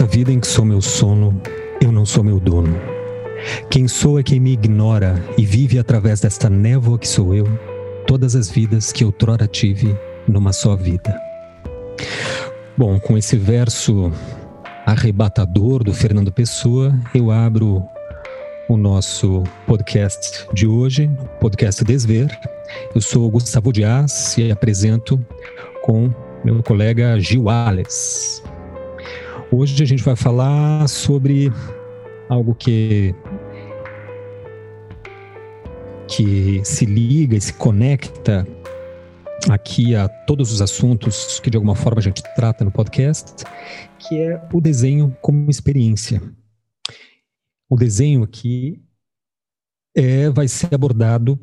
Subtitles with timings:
[0.00, 1.38] Nessa vida em que sou meu sono,
[1.78, 2.74] eu não sou meu dono.
[3.68, 7.46] Quem sou é quem me ignora e vive através desta névoa que sou eu,
[8.06, 9.94] todas as vidas que outrora tive
[10.26, 11.14] numa só vida.
[12.78, 14.10] Bom, com esse verso
[14.86, 17.86] arrebatador do Fernando Pessoa, eu abro
[18.70, 21.10] o nosso podcast de hoje,
[21.42, 22.26] podcast Desver.
[22.94, 25.22] Eu sou Gustavo Dias e apresento
[25.82, 26.10] com
[26.42, 28.42] meu colega Gil Ales.
[29.52, 31.48] Hoje a gente vai falar sobre
[32.28, 33.12] algo que
[36.06, 38.46] que se liga e se conecta
[39.50, 43.44] aqui a todos os assuntos que de alguma forma a gente trata no podcast,
[43.98, 46.22] que é o desenho como experiência.
[47.68, 48.80] O desenho aqui
[49.96, 51.36] é, vai ser abordado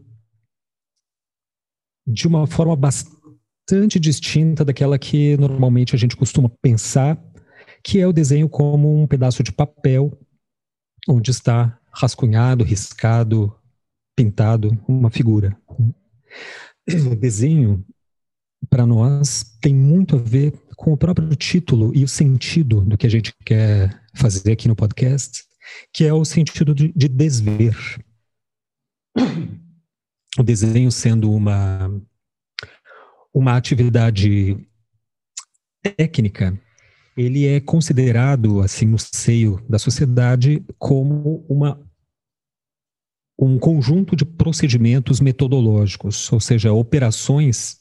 [2.08, 7.22] de uma forma bastante distinta daquela que normalmente a gente costuma pensar
[7.84, 10.18] que é o desenho como um pedaço de papel
[11.08, 13.56] onde está rascunhado, riscado,
[14.16, 15.58] pintado uma figura.
[17.12, 17.86] O desenho,
[18.70, 23.08] para nós, tem muito a ver com o próprio título e o sentido do que
[23.08, 25.44] a gente quer fazer aqui no podcast,
[25.94, 27.76] que é o sentido de, de desver.
[30.40, 31.92] O desenho sendo uma,
[33.34, 34.58] uma atividade
[35.98, 36.60] técnica
[37.18, 41.82] ele é considerado, assim, no seio da sociedade, como uma,
[43.40, 47.80] um conjunto de procedimentos metodológicos, ou seja, operações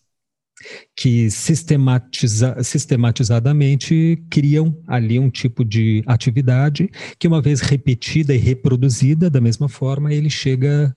[0.97, 9.29] que sistematiza, sistematizadamente criam ali um tipo de atividade que, uma vez repetida e reproduzida
[9.29, 10.97] da mesma forma, ele chega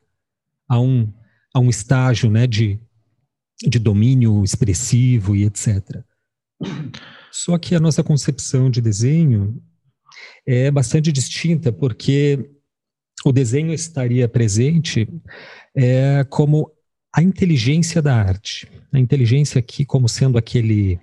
[0.65, 1.11] a um,
[1.53, 2.79] a um estágio né, de,
[3.67, 6.03] de domínio expressivo e etc.
[7.31, 9.61] Só que a nossa concepção de desenho
[10.45, 12.49] é bastante distinta, porque
[13.25, 15.07] o desenho estaria presente
[15.75, 16.71] é, como
[17.13, 18.67] a inteligência da arte.
[18.91, 20.99] A inteligência aqui como sendo aquele,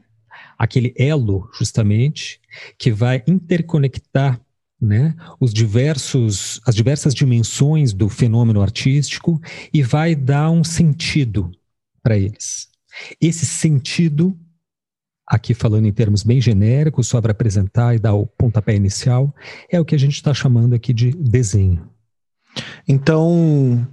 [0.59, 2.41] aquele elo, justamente,
[2.79, 4.41] que vai interconectar
[4.81, 9.41] né, os diversos, as diversas dimensões do fenômeno artístico
[9.73, 11.51] e vai dar um sentido
[12.03, 12.69] para eles.
[13.21, 14.39] Esse sentido
[15.27, 19.35] aqui falando em termos bem genéricos, só para apresentar e dar o pontapé inicial,
[19.71, 21.89] é o que a gente está chamando aqui de desenho.
[22.89, 23.87] Então,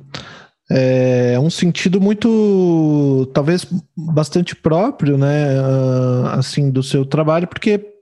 [0.69, 7.94] é um sentido muito, talvez bastante próprio, né, ah, assim, do seu trabalho, porque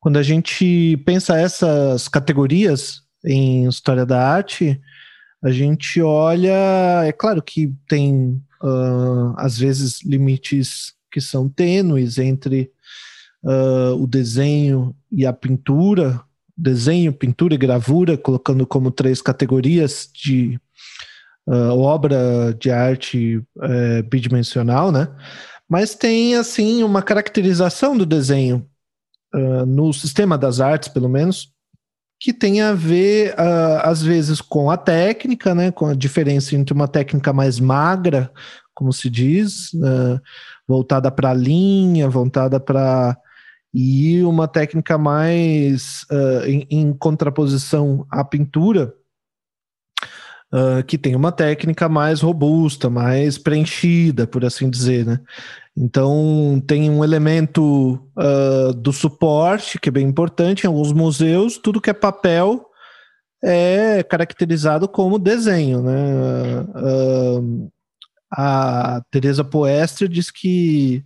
[0.00, 4.80] quando a gente pensa essas categorias em história da arte,
[5.42, 12.72] a gente olha, é claro que tem uh, às vezes limites que são tênues entre
[13.44, 16.20] uh, o desenho e a pintura,
[16.58, 20.58] desenho, pintura e gravura, colocando como três categorias de
[21.46, 25.06] uh, obra de arte uh, bidimensional, né?
[25.68, 28.68] Mas tem, assim, uma caracterização do desenho
[29.32, 31.48] uh, no sistema das artes, pelo menos,
[32.20, 33.34] que tem a ver,
[33.82, 35.70] às vezes, com a técnica, né?
[35.70, 38.32] Com a diferença entre uma técnica mais magra,
[38.72, 39.72] como se diz,
[40.66, 43.16] voltada para a linha, voltada para
[43.74, 48.94] e uma técnica mais uh, em, em, contraposição à pintura,
[50.52, 55.18] uh, que tem uma técnica mais robusta, mais preenchida, por assim dizer, né?
[55.76, 61.58] Então tem um elemento uh, do suporte que é bem importante em alguns museus.
[61.58, 62.64] Tudo que é papel
[63.42, 66.60] é caracterizado como desenho, né?
[66.76, 67.72] Uh,
[68.36, 71.04] a Teresa Poestre diz que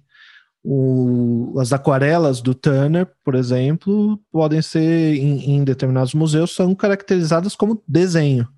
[0.64, 7.54] o, as aquarelas do Turner, por exemplo, podem ser, em, em determinados museus, são caracterizadas
[7.54, 8.48] como desenho.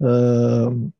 [0.00, 0.92] Uh,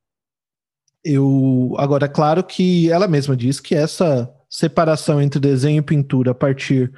[1.05, 6.31] eu agora é claro que ela mesma diz que essa separação entre desenho e pintura
[6.31, 6.93] a partir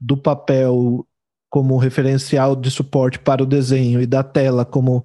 [0.00, 1.06] do papel
[1.50, 5.04] como referencial de suporte para o desenho e da tela como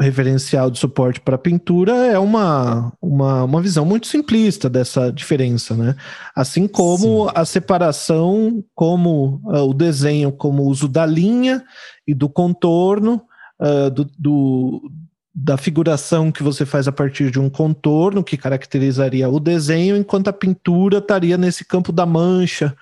[0.00, 5.94] referencial de suporte para pintura é uma, uma, uma visão muito simplista dessa diferença, né?
[6.34, 7.32] Assim como Sim.
[7.34, 11.62] a separação, como uh, o desenho, como o uso da linha
[12.06, 13.22] e do contorno,
[13.60, 14.90] uh, do, do,
[15.32, 20.26] da figuração que você faz a partir de um contorno que caracterizaria o desenho, enquanto
[20.26, 22.76] a pintura estaria nesse campo da mancha,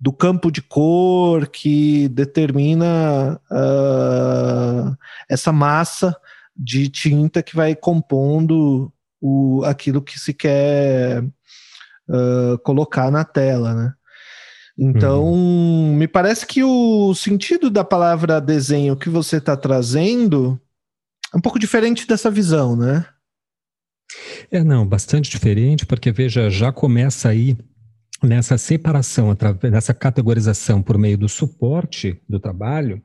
[0.00, 4.96] do campo de cor que determina uh,
[5.28, 6.16] essa massa
[6.56, 13.92] de tinta que vai compondo o, aquilo que se quer uh, colocar na tela, né?
[14.78, 15.94] Então, uhum.
[15.94, 20.60] me parece que o sentido da palavra desenho que você está trazendo
[21.32, 23.06] é um pouco diferente dessa visão, né?
[24.50, 27.56] É, não, bastante diferente, porque veja, já começa aí
[28.22, 29.36] nessa separação,
[29.70, 33.02] nessa categorização por meio do suporte do trabalho,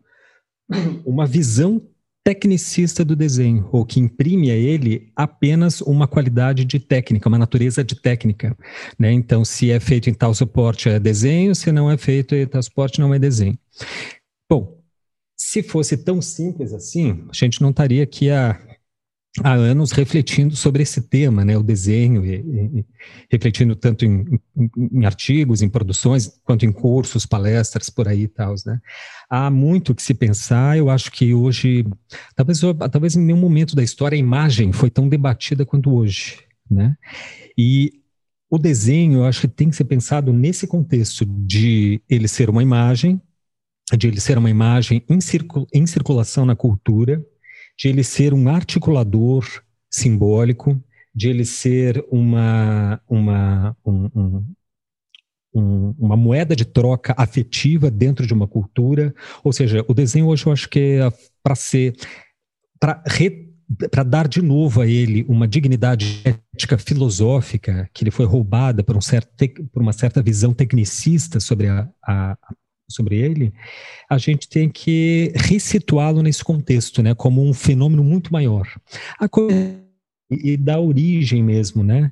[1.06, 1.82] uma visão
[2.24, 7.84] tecnicista do desenho, ou que imprime a ele apenas uma qualidade de técnica, uma natureza
[7.84, 8.56] de técnica.
[8.98, 9.12] Né?
[9.12, 12.62] Então, se é feito em tal suporte é desenho, se não é feito em tal
[12.62, 13.58] suporte não é desenho.
[14.50, 14.78] Bom,
[15.36, 18.60] se fosse tão simples assim, a gente não estaria aqui a
[19.40, 22.86] há anos refletindo sobre esse tema, né, o desenho, e, e,
[23.32, 24.26] refletindo tanto em,
[24.58, 28.82] em, em, artigos, em produções, quanto em cursos, palestras, por aí e tal, né.
[29.30, 31.86] Há muito que se pensar, eu acho que hoje,
[32.36, 32.60] talvez,
[32.92, 36.40] talvez em nenhum momento da história a imagem foi tão debatida quanto hoje,
[36.70, 36.98] né,
[37.58, 38.02] e
[38.50, 42.62] o desenho, eu acho que tem que ser pensado nesse contexto de ele ser uma
[42.62, 43.22] imagem,
[43.98, 47.26] de ele ser uma imagem em, circul em circulação na cultura,
[47.78, 49.46] de ele ser um articulador
[49.90, 50.82] simbólico,
[51.14, 54.46] de ele ser uma, uma, um, um,
[55.54, 59.14] um, uma moeda de troca afetiva dentro de uma cultura.
[59.44, 61.12] Ou seja, o desenho hoje eu acho que é
[61.44, 61.94] para ser.
[62.80, 68.96] para dar de novo a ele uma dignidade ética filosófica que lhe foi roubada por,
[68.96, 69.32] um certo,
[69.72, 72.38] por uma certa visão tecnicista sobre a, a,
[72.92, 73.54] sobre ele,
[74.10, 78.68] a gente tem que resituá-lo nesse contexto, né, como um fenômeno muito maior.
[79.20, 79.56] A coisa,
[80.30, 82.12] e, e dá origem mesmo, né,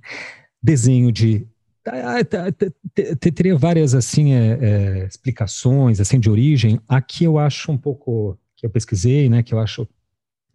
[0.62, 1.46] desenho de
[1.84, 6.80] tá, tá, teria várias assim é, é, explicações assim de origem.
[6.88, 9.88] Aqui eu acho um pouco que eu pesquisei, né, que eu acho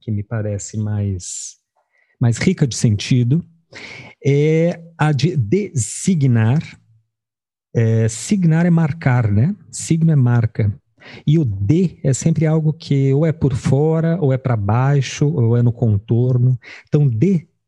[0.00, 1.56] que me parece mais
[2.20, 3.44] mais rica de sentido
[4.24, 6.62] é a de designar
[7.74, 9.54] é, signar é marcar, né?
[9.70, 10.72] Signo é marca.
[11.26, 15.26] E o D é sempre algo que ou é por fora, ou é para baixo,
[15.26, 16.58] ou é no contorno.
[16.88, 17.10] Então,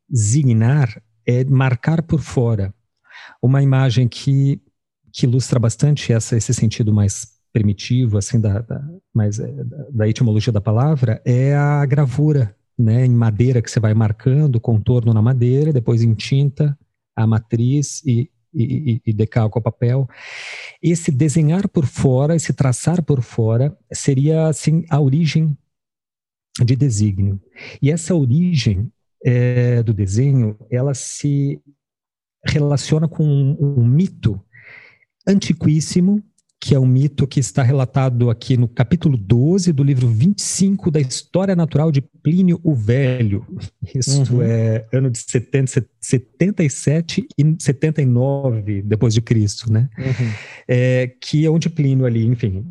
[0.09, 2.73] designar é marcar por fora.
[3.43, 4.61] Uma imagem que,
[5.13, 8.83] que ilustra bastante essa, esse sentido mais primitivo, assim, da, da,
[9.15, 9.53] mais, é,
[9.91, 15.13] da, etimologia da palavra, é a gravura, né, em madeira que você vai marcando, contorno
[15.13, 16.79] na madeira, depois em tinta,
[17.17, 18.31] a matriz e
[18.65, 20.09] e, e, decalco a papel.
[20.83, 25.57] Esse desenhar por fora, esse traçar por fora, seria assim a origem
[26.65, 27.41] de desígnio.
[27.83, 28.91] E essa origem
[29.25, 31.61] é, do desenho, ela se
[32.45, 34.41] relaciona com um, um mito
[35.27, 36.23] antiquíssimo
[36.61, 41.01] que é um mito que está relatado aqui no capítulo 12 do livro 25 da
[41.01, 43.47] História Natural de Plínio o Velho.
[43.95, 44.43] Isso uhum.
[44.43, 49.89] é ano de 70, 77 e 79 depois de Cristo, né?
[49.99, 50.33] Uhum.
[50.67, 52.65] É, que é onde Plínio ali, enfim,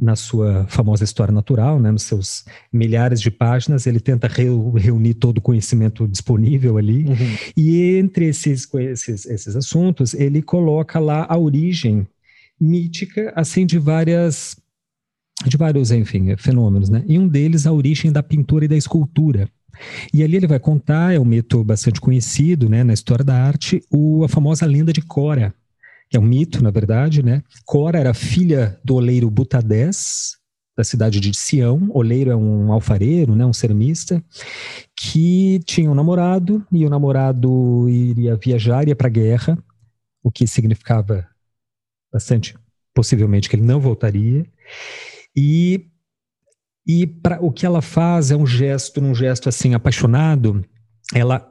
[0.00, 5.38] na sua famosa história natural, né, nos seus milhares de páginas, ele tenta reunir todo
[5.38, 7.36] o conhecimento disponível ali, uhum.
[7.56, 12.06] e entre esses, esses, esses assuntos, ele coloca lá a origem
[12.64, 14.56] mítica, assim, de várias
[15.44, 17.04] de vários, enfim, fenômenos, né?
[17.06, 19.48] E um deles a origem da pintura e da escultura.
[20.12, 23.82] E ali ele vai contar, é um mito bastante conhecido, né, na história da arte,
[23.90, 25.52] o, a famosa lenda de Cora,
[26.08, 27.42] que é um mito, na verdade, né?
[27.66, 30.36] Cora era filha do oleiro Butadés,
[30.76, 31.88] da cidade de Sião.
[31.90, 34.22] Oleiro é um alfareiro, né, um ceramista,
[34.96, 39.58] que tinha um namorado e o namorado iria viajar, ia para a guerra,
[40.22, 41.26] o que significava
[42.14, 42.54] bastante
[42.94, 44.46] possivelmente que ele não voltaria.
[45.36, 45.88] E,
[46.86, 50.64] e para o que ela faz é um gesto, num gesto assim apaixonado,
[51.12, 51.50] ela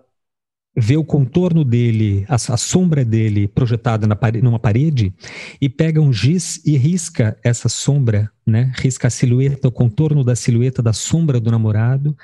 [0.76, 5.14] vê o contorno dele, a, a sombra dele projetada na parede, numa parede
[5.62, 8.72] e pega um giz e risca essa sombra, né?
[8.78, 12.16] Risca a silhueta, o contorno da silhueta da sombra do namorado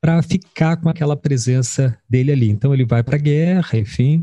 [0.00, 2.48] para ficar com aquela presença dele ali.
[2.48, 4.22] Então ele vai para a guerra, enfim,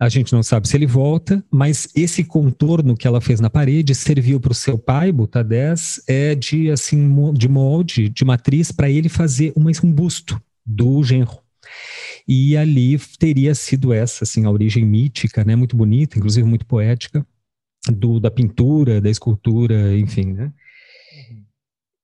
[0.00, 3.94] a gente não sabe se ele volta, mas esse contorno que ela fez na parede
[3.96, 9.08] serviu para o seu pai, Butadés, é de assim de molde, de matriz para ele
[9.08, 11.38] fazer um busto do genro.
[12.28, 17.26] E ali teria sido essa assim a origem mítica, né, muito bonita, inclusive muito poética
[17.90, 20.52] do da pintura, da escultura, enfim, né?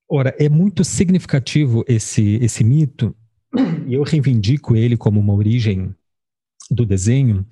[0.08, 3.14] Ora, é muito significativo esse esse mito
[3.86, 5.94] e eu reivindico ele como uma origem
[6.71, 7.47] do desenho,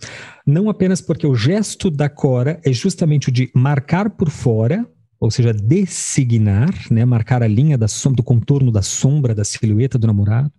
[0.46, 4.86] não apenas porque o gesto da Cora é justamente o de marcar por fora,
[5.20, 9.98] ou seja, designar, né, marcar a linha da sombra, do contorno da sombra da silhueta
[9.98, 10.50] do namorado,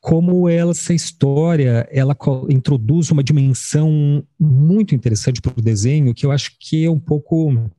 [0.00, 2.16] como essa história ela
[2.48, 7.70] introduz uma dimensão muito interessante para o desenho que eu acho que é um pouco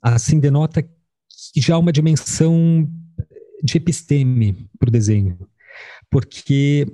[0.00, 0.82] assim denota
[1.56, 2.88] já uma dimensão
[3.62, 5.38] de episteme para o desenho,
[6.10, 6.86] porque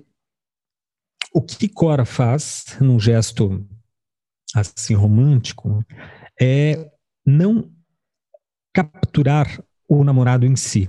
[1.34, 3.66] o que Cora faz num gesto
[4.54, 5.84] assim romântico
[6.40, 6.88] é
[7.26, 7.72] não
[8.72, 10.88] capturar o namorado em si,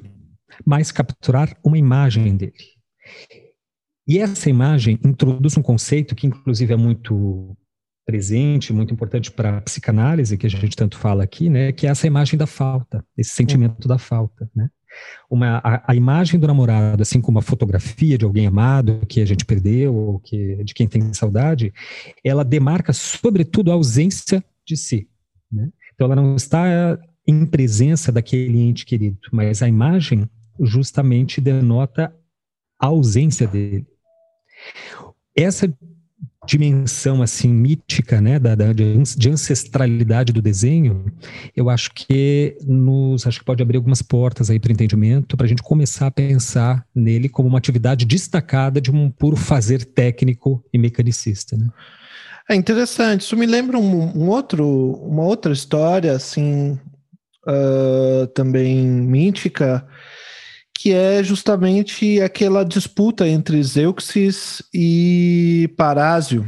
[0.64, 2.54] mas capturar uma imagem dele.
[4.08, 7.58] E essa imagem introduz um conceito que, inclusive, é muito
[8.06, 11.90] presente, muito importante para a psicanálise, que a gente tanto fala aqui, né, que é
[11.90, 14.70] essa imagem da falta, esse sentimento da falta, né?
[15.30, 19.26] Uma, a, a, imagem do namorado, assim como a fotografia de alguém amado que a
[19.26, 21.74] gente perdeu ou que, de quem tem saudade,
[22.24, 25.08] ela demarca, sobretudo, a ausência de si.
[25.52, 25.70] Né?
[25.94, 26.98] Então, ela não está
[27.28, 32.16] em presença daquele ente querido, mas a imagem justamente denota
[32.80, 33.86] a ausência dele.
[35.36, 35.74] Essa
[36.46, 41.06] dimensão assim mítica, né, da, da, de ancestralidade do desenho,
[41.56, 45.46] eu acho que nos acho que pode abrir algumas portas aí para o entendimento, para
[45.46, 50.64] a gente começar a pensar nele como uma atividade destacada de um puro fazer técnico
[50.74, 51.68] e mecanicista, né?
[52.48, 53.22] É interessante.
[53.22, 54.68] Isso me lembra um, um outro,
[55.02, 56.80] uma outra história assim
[57.48, 59.86] uh, também mítica
[60.86, 66.48] que é justamente aquela disputa entre Zeuxis e Parásio,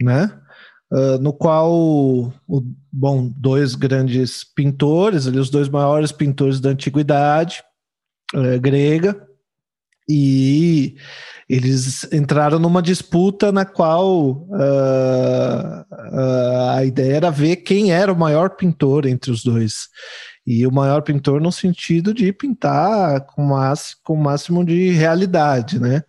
[0.00, 0.32] né?
[0.92, 1.72] Uh, no qual,
[2.46, 2.62] o,
[2.92, 7.60] bom, dois grandes pintores, ali, os dois maiores pintores da antiguidade
[8.32, 9.20] uh, grega,
[10.08, 10.94] e
[11.48, 15.84] eles entraram numa disputa na qual uh,
[16.76, 19.88] a ideia era ver quem era o maior pintor entre os dois.
[20.46, 23.50] E o maior pintor no sentido de pintar com,
[24.02, 26.02] com o máximo de realidade, né?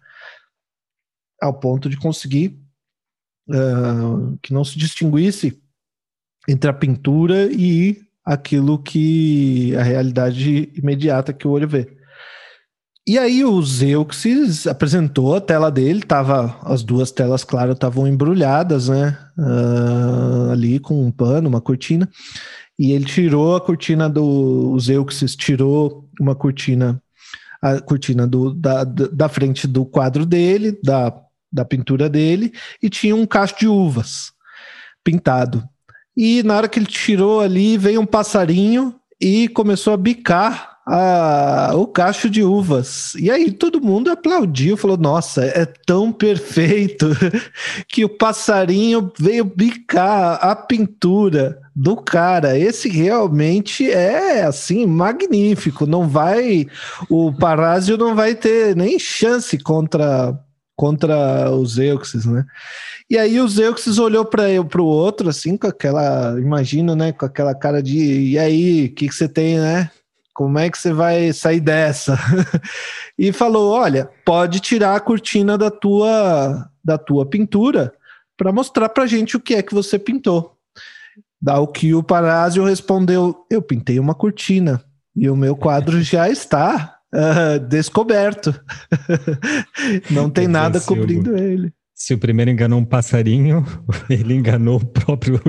[1.42, 2.60] Ao ponto de conseguir
[3.50, 5.62] uh, que não se distinguisse
[6.48, 11.96] entre a pintura e aquilo que a realidade imediata que o olho vê.
[13.06, 18.88] E aí o Zeuxis apresentou a tela dele, tava as duas telas, claro, estavam embrulhadas,
[18.88, 19.18] né?
[19.38, 22.10] Uh, ali com um pano, uma cortina
[22.78, 24.72] e ele tirou a cortina do.
[24.72, 27.02] O Zeuxis tirou uma cortina,
[27.62, 31.14] a cortina do, da, da frente do quadro dele, da,
[31.52, 32.52] da pintura dele,
[32.82, 34.32] e tinha um cacho de uvas
[35.04, 35.64] pintado.
[36.16, 41.72] E na hora que ele tirou ali, veio um passarinho e começou a bicar a,
[41.76, 43.14] o cacho de uvas.
[43.16, 47.08] E aí todo mundo aplaudiu, falou: Nossa, é tão perfeito
[47.88, 52.58] que o passarinho veio bicar a pintura do cara.
[52.58, 55.86] Esse realmente é assim magnífico.
[55.86, 56.68] Não vai,
[57.10, 60.38] o Parásio não vai ter nem chance contra
[60.76, 62.44] contra os Euxes, né?
[63.10, 64.50] E aí o Zeuxis olhou para
[64.82, 69.08] o outro assim com aquela, imagina, né, com aquela cara de e aí, o que,
[69.08, 69.92] que você tem, né?
[70.34, 72.18] Como é que você vai sair dessa?
[73.18, 77.94] e falou: olha, pode tirar a cortina da tua, da tua pintura
[78.36, 80.58] para mostrar para gente o que é que você pintou.
[81.46, 84.84] Ao que o Parásio respondeu: eu pintei uma cortina
[85.16, 88.60] e o meu quadro já está uh, descoberto.
[90.10, 91.74] Não tem nada cobrindo ele.
[91.96, 93.64] Se o primeiro enganou um passarinho,
[94.10, 95.40] ele enganou o próprio,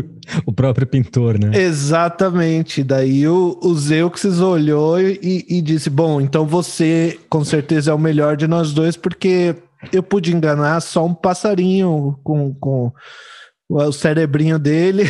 [0.44, 1.50] o próprio pintor, né?
[1.58, 2.84] Exatamente.
[2.84, 7.98] Daí o, o Zeuxis olhou e, e disse: Bom, então você com certeza é o
[7.98, 9.56] melhor de nós dois, porque
[9.92, 12.92] eu pude enganar só um passarinho com, com
[13.68, 15.04] o cerebrinho dele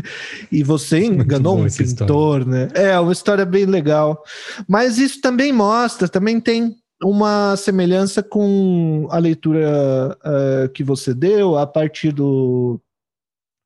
[0.50, 2.44] e você enganou um pintor, história.
[2.46, 2.68] né?
[2.74, 4.22] É uma história bem legal.
[4.66, 11.56] Mas isso também mostra, também tem uma semelhança com a leitura uh, que você deu
[11.56, 12.80] a partir do,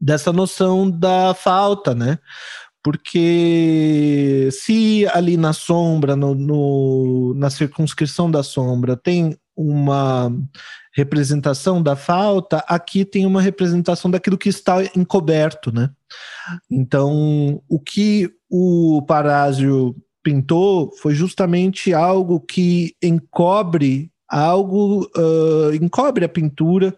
[0.01, 2.19] dessa noção da falta, né?
[2.83, 10.33] Porque se ali na sombra, no, no, na circunscrição da sombra, tem uma
[10.95, 15.91] representação da falta, aqui tem uma representação daquilo que está encoberto, né?
[16.71, 26.29] Então, o que o Parásio pintou foi justamente algo que encobre algo, uh, encobre a
[26.29, 26.97] pintura,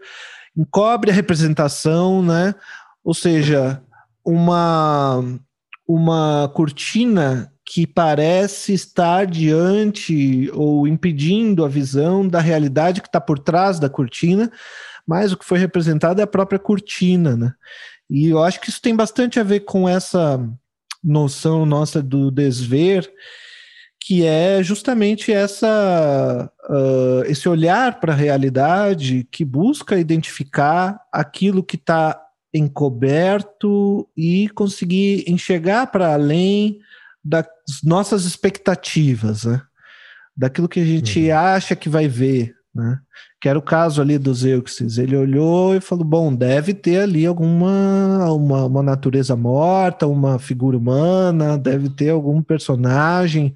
[0.57, 2.55] encobre a representação, né?
[3.03, 3.83] Ou seja,
[4.25, 5.23] uma,
[5.87, 13.39] uma cortina que parece estar diante ou impedindo a visão da realidade que está por
[13.39, 14.53] trás da cortina,
[15.07, 17.53] mas o que foi representado é a própria cortina, né?
[18.09, 20.39] E eu acho que isso tem bastante a ver com essa
[21.05, 23.09] noção nossa do desver,
[24.01, 31.77] que é justamente essa uh, esse olhar para a realidade que busca identificar aquilo que
[31.77, 32.21] está
[32.53, 36.79] encoberto e conseguir enxergar para além
[37.25, 37.47] das
[37.83, 39.63] nossas expectativas, né?
[40.37, 41.37] Daquilo que a gente uhum.
[41.37, 42.99] acha que vai ver, né?
[43.41, 44.99] Que era o caso ali dos Euxis.
[44.99, 50.77] Ele olhou e falou: bom, deve ter ali alguma uma, uma natureza morta, uma figura
[50.77, 53.55] humana, deve ter algum personagem,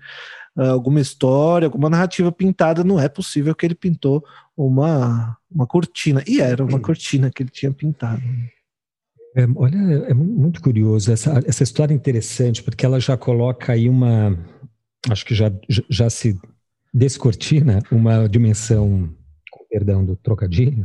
[0.56, 2.84] ah, alguma história, alguma narrativa pintada.
[2.84, 4.25] Não é possível que ele pintou
[4.56, 6.22] uma, uma cortina.
[6.26, 8.22] E era uma cortina que ele tinha pintado.
[9.37, 9.76] É, olha,
[10.08, 11.12] é muito curioso.
[11.12, 14.38] Essa, essa história é interessante, porque ela já coloca aí uma.
[15.08, 15.50] Acho que já,
[15.88, 16.37] já se
[16.99, 19.09] descortina uma dimensão,
[19.71, 20.85] perdão do trocadilho,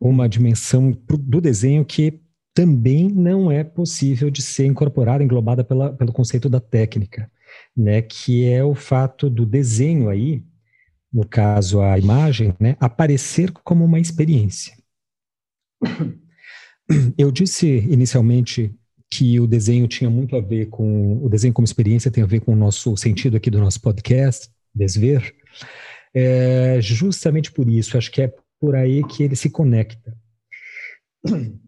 [0.00, 2.20] uma dimensão do desenho que
[2.52, 7.30] também não é possível de ser incorporada, englobada pela, pelo conceito da técnica,
[7.76, 8.02] né?
[8.02, 10.42] Que é o fato do desenho aí,
[11.12, 14.74] no caso a imagem, né, aparecer como uma experiência.
[17.16, 18.74] Eu disse inicialmente
[19.10, 22.40] que o desenho tinha muito a ver com o desenho como experiência tem a ver
[22.40, 25.34] com o nosso sentido aqui do nosso podcast, desver.
[26.14, 30.16] É justamente por isso, acho que é por aí que ele se conecta.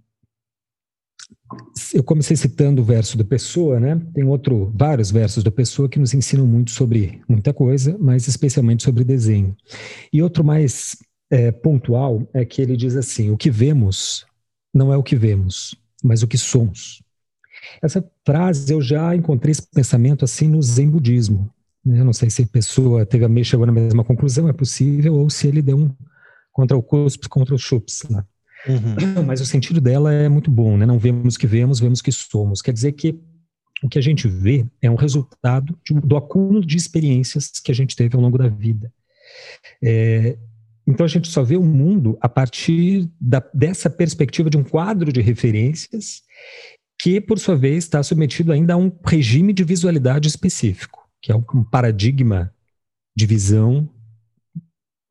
[1.95, 3.99] Eu comecei citando o verso da Pessoa, né?
[4.15, 8.83] Tem outro, vários versos da Pessoa que nos ensinam muito sobre muita coisa, mas especialmente
[8.83, 9.57] sobre desenho.
[10.12, 10.97] E outro mais
[11.31, 14.27] é, pontual é que ele diz assim: o que vemos
[14.75, 15.75] não é o que vemos,
[16.05, 17.03] mas o que somos.
[17.83, 21.50] Essa frase eu já encontrei esse pensamento assim no Zen budismo.
[21.97, 25.30] Eu não sei se a pessoa teve a chegou na mesma conclusão, é possível, ou
[25.30, 25.95] se ele deu um
[26.52, 28.02] contra o cusps, contra o chups.
[28.11, 28.25] Né?
[28.66, 29.25] Uhum.
[29.25, 30.85] Mas o sentido dela é muito bom, né?
[30.85, 32.61] Não vemos o que vemos, vemos o que somos.
[32.61, 33.18] Quer dizer que
[33.83, 37.75] o que a gente vê é um resultado de, do acúmulo de experiências que a
[37.75, 38.92] gente teve ao longo da vida.
[39.83, 40.37] É,
[40.87, 45.12] então a gente só vê o mundo a partir da, dessa perspectiva de um quadro
[45.12, 46.22] de referências
[46.98, 51.35] que, por sua vez, está submetido ainda a um regime de visualidade específico, que é
[51.37, 52.54] um paradigma
[53.16, 53.88] de visão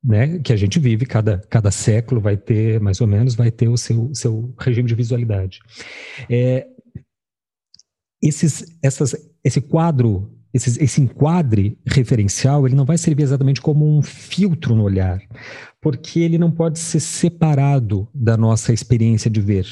[0.03, 3.67] né, que a gente vive, cada, cada século vai ter, mais ou menos, vai ter
[3.67, 5.59] o seu, seu regime de visualidade.
[6.29, 6.67] É,
[8.21, 14.01] esses, essas, esse quadro esse, esse enquadre referencial, ele não vai servir exatamente como um
[14.01, 15.21] filtro no olhar,
[15.81, 19.67] porque ele não pode ser separado da nossa experiência de ver.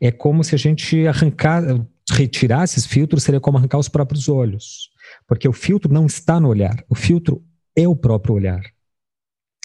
[0.00, 1.62] É como se a gente arrancar,
[2.10, 4.90] retirar esses filtros, seria como arrancar os próprios olhos,
[5.26, 7.42] porque o filtro não está no olhar, o filtro
[7.76, 8.62] é o próprio olhar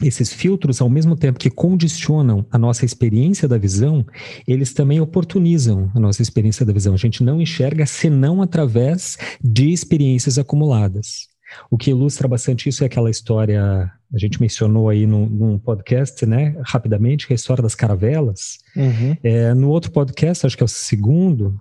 [0.03, 4.05] esses filtros, ao mesmo tempo que condicionam a nossa experiência da visão,
[4.47, 6.93] eles também oportunizam a nossa experiência da visão.
[6.93, 11.27] A gente não enxerga senão através de experiências acumuladas.
[11.71, 16.25] O que ilustra bastante isso é aquela história, a gente mencionou aí num, num podcast,
[16.25, 18.59] né, rapidamente, que é a história das caravelas.
[18.75, 19.17] Uhum.
[19.23, 21.59] É, no outro podcast, acho que é o segundo,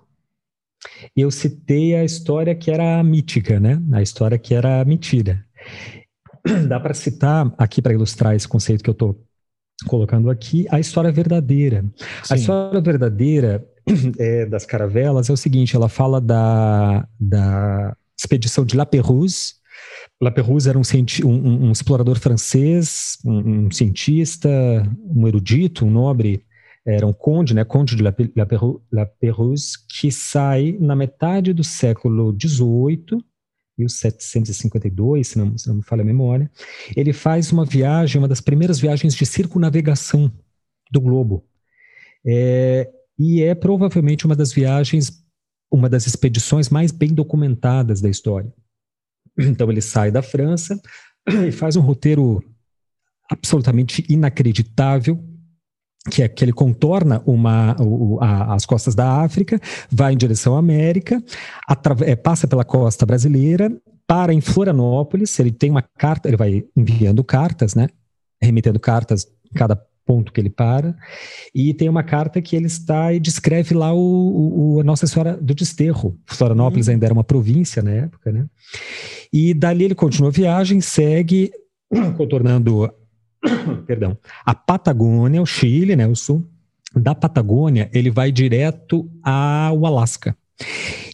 [1.16, 5.44] eu citei a história que era mítica, né, a história que era mentira.
[6.68, 9.20] dá para citar aqui para ilustrar esse conceito que eu estou
[9.86, 11.84] colocando aqui a história verdadeira.
[12.22, 12.34] Sim.
[12.34, 13.64] A história verdadeira
[14.18, 19.54] é, das caravelas é o seguinte: ela fala da, da expedição de La Pérouse.
[20.20, 20.82] La Pérouse era um,
[21.24, 24.48] um, um explorador francês, um, um, cientista,
[25.04, 26.42] um erudito, um nobre,
[26.86, 28.46] era um conde, né, conde de La, La,
[28.92, 33.24] La Pérouse, que sai na metade do século XVIII
[33.76, 36.50] 1752, se não, se não me falha a memória,
[36.96, 40.32] ele faz uma viagem, uma das primeiras viagens de circunavegação
[40.90, 41.44] do globo.
[42.24, 45.22] É, e é provavelmente uma das viagens,
[45.70, 48.52] uma das expedições mais bem documentadas da história.
[49.38, 50.80] Então ele sai da França
[51.46, 52.42] e faz um roteiro
[53.30, 55.22] absolutamente inacreditável,
[56.10, 60.56] que é que ele contorna uma, o, a, as costas da África, vai em direção
[60.56, 61.22] à América,
[62.04, 63.70] é, passa pela costa brasileira,
[64.06, 67.88] para em Florianópolis, ele tem uma carta, ele vai enviando cartas, né?
[68.40, 70.96] Remetendo cartas cada ponto que ele para,
[71.52, 75.36] e tem uma carta que ele está e descreve lá o, o a Nossa Senhora
[75.36, 76.16] do Desterro.
[76.26, 76.92] Florianópolis uhum.
[76.92, 78.46] ainda era uma província na época, né?
[79.32, 81.50] E dali ele continua a viagem, segue
[82.16, 82.88] contornando
[83.86, 86.46] perdão, a Patagônia, o Chile, né, o sul
[86.94, 90.36] da Patagônia, ele vai direto ao Alasca.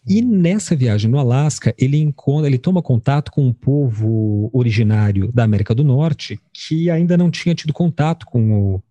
[0.06, 5.44] E nessa viagem no Alasca, ele encontra, ele toma contato com um povo originário da
[5.44, 8.82] América do Norte que ainda não tinha tido contato com o,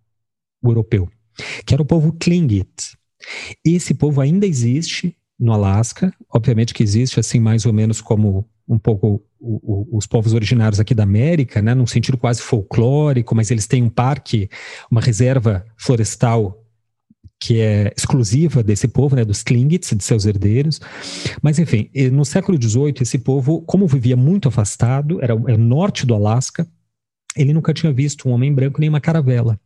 [0.62, 1.08] o europeu,
[1.66, 2.96] que era o povo Tlingit.
[3.64, 8.78] Esse povo ainda existe no Alasca, obviamente que existe assim mais ou menos como um
[8.78, 13.50] pouco o, o, os povos originários aqui da América, né, num sentido quase folclórico, mas
[13.50, 14.48] eles têm um parque,
[14.90, 16.58] uma reserva florestal
[17.40, 20.80] que é exclusiva desse povo, né, dos Tlingits, de seus herdeiros.
[21.42, 26.14] Mas, enfim, no século XVIII, esse povo, como vivia muito afastado, era o norte do
[26.14, 26.64] Alasca,
[27.36, 29.58] ele nunca tinha visto um homem branco nem uma caravela.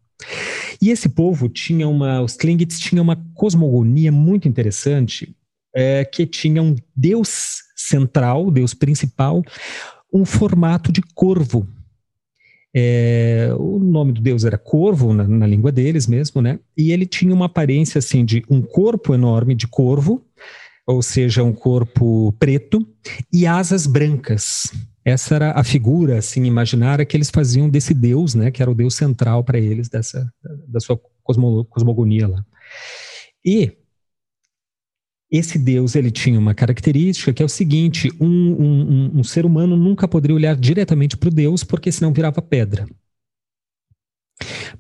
[0.81, 5.37] E esse povo tinha uma, os Tlingits tinham uma cosmogonia muito interessante,
[5.77, 9.43] é, que tinha um deus central, deus principal,
[10.11, 11.69] um formato de corvo.
[12.75, 16.59] É, o nome do deus era corvo, na, na, língua deles mesmo, né?
[16.77, 20.25] E ele tinha uma aparência assim de um corpo enorme de corvo,
[20.87, 22.87] ou seja, um corpo preto
[23.33, 24.73] e asas brancas.
[25.05, 28.51] Essa era a figura assim imaginária que eles faziam desse deus, né?
[28.51, 30.27] Que era o deus central para eles dessa
[30.69, 32.45] da sua cosmo, cosmogonia lá.
[33.45, 33.73] E
[35.31, 39.77] esse Deus ele tinha uma característica que é o seguinte: um, um, um ser humano
[39.77, 42.87] nunca poderia olhar diretamente para o Deus, porque senão virava pedra.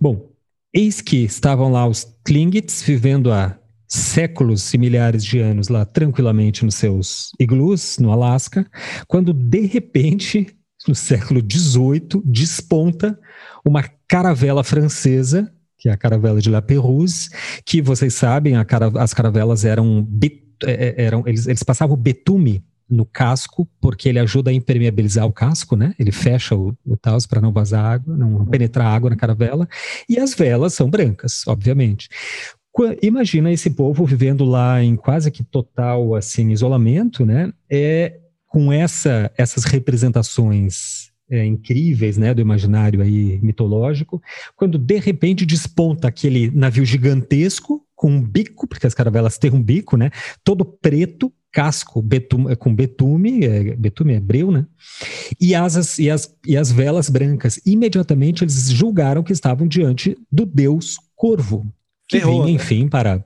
[0.00, 0.30] Bom,
[0.72, 6.64] eis que estavam lá os Tlingits vivendo há séculos e milhares de anos lá tranquilamente
[6.64, 8.68] nos seus iglus no Alasca,
[9.06, 10.46] quando de repente,
[10.86, 13.18] no século XVIII, desponta
[13.64, 15.52] uma caravela francesa
[15.86, 17.28] que é a caravela de La Perouse,
[17.64, 20.06] que vocês sabem, cara, as caravelas eram,
[20.64, 25.32] é, é, eram eles, eles passavam betume no casco, porque ele ajuda a impermeabilizar o
[25.32, 25.94] casco, né?
[25.98, 26.96] Ele fecha o, o
[27.28, 29.68] para não vazar água, não penetrar água na caravela.
[30.08, 32.08] E as velas são brancas, obviamente.
[33.00, 37.52] Imagina esse povo vivendo lá em quase que total assim isolamento, né?
[37.70, 38.18] É
[38.48, 44.22] com essa, essas representações é, incríveis, né, do imaginário aí mitológico,
[44.54, 49.62] quando de repente desponta aquele navio gigantesco com um bico, porque as caravelas têm um
[49.62, 50.10] bico, né,
[50.44, 54.66] todo preto, casco betum, com betume, é, betume é breu, né,
[55.40, 57.58] e, asas, e, as, e as velas brancas.
[57.64, 61.66] Imediatamente eles julgaram que estavam diante do deus corvo,
[62.06, 62.50] que Ferrou, vinha, né?
[62.52, 63.24] enfim, para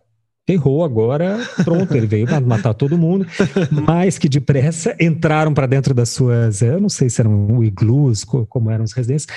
[0.51, 3.27] errou agora, pronto, ele veio para matar todo mundo,
[3.71, 8.71] mais que depressa entraram para dentro das suas, eu não sei se eram iglus, como
[8.71, 9.35] eram as residências,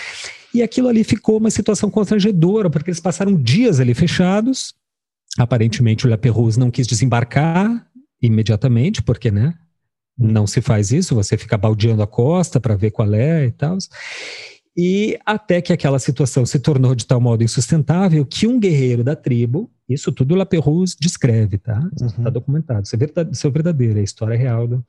[0.54, 4.74] e aquilo ali ficou uma situação constrangedora, porque eles passaram dias ali fechados,
[5.38, 7.88] aparentemente o La Perouse não quis desembarcar
[8.22, 9.54] imediatamente, porque, né,
[10.18, 13.78] não se faz isso, você fica baldeando a costa para ver qual é e tal,
[14.76, 19.16] e até que aquela situação se tornou de tal modo insustentável que um guerreiro da
[19.16, 21.80] tribo, isso tudo La Perouse descreve, tá?
[21.96, 22.32] Está uhum.
[22.32, 24.68] documentado, isso é, verdadeiro, isso é verdadeiro, é a história real.
[24.68, 24.86] Do...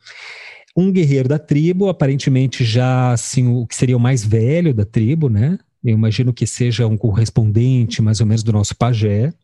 [0.77, 5.29] Um guerreiro da tribo, aparentemente já assim, o que seria o mais velho da tribo,
[5.29, 5.59] né?
[5.85, 9.35] Eu imagino que seja um correspondente mais ou menos do nosso pajé.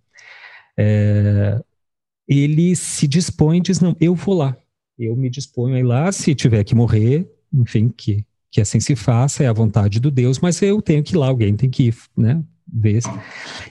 [0.78, 1.60] É...
[2.26, 4.56] Ele se dispõe e diz: Não, eu vou lá.
[4.98, 8.96] Eu me disponho a ir lá, se tiver que morrer, enfim, que que assim se
[8.96, 11.88] faça, é a vontade do Deus, mas eu tenho que ir lá, alguém tem que
[11.88, 13.02] ir, né, ver.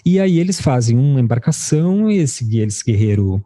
[0.05, 3.43] E aí eles fazem uma embarcação, esse, esse guerreiro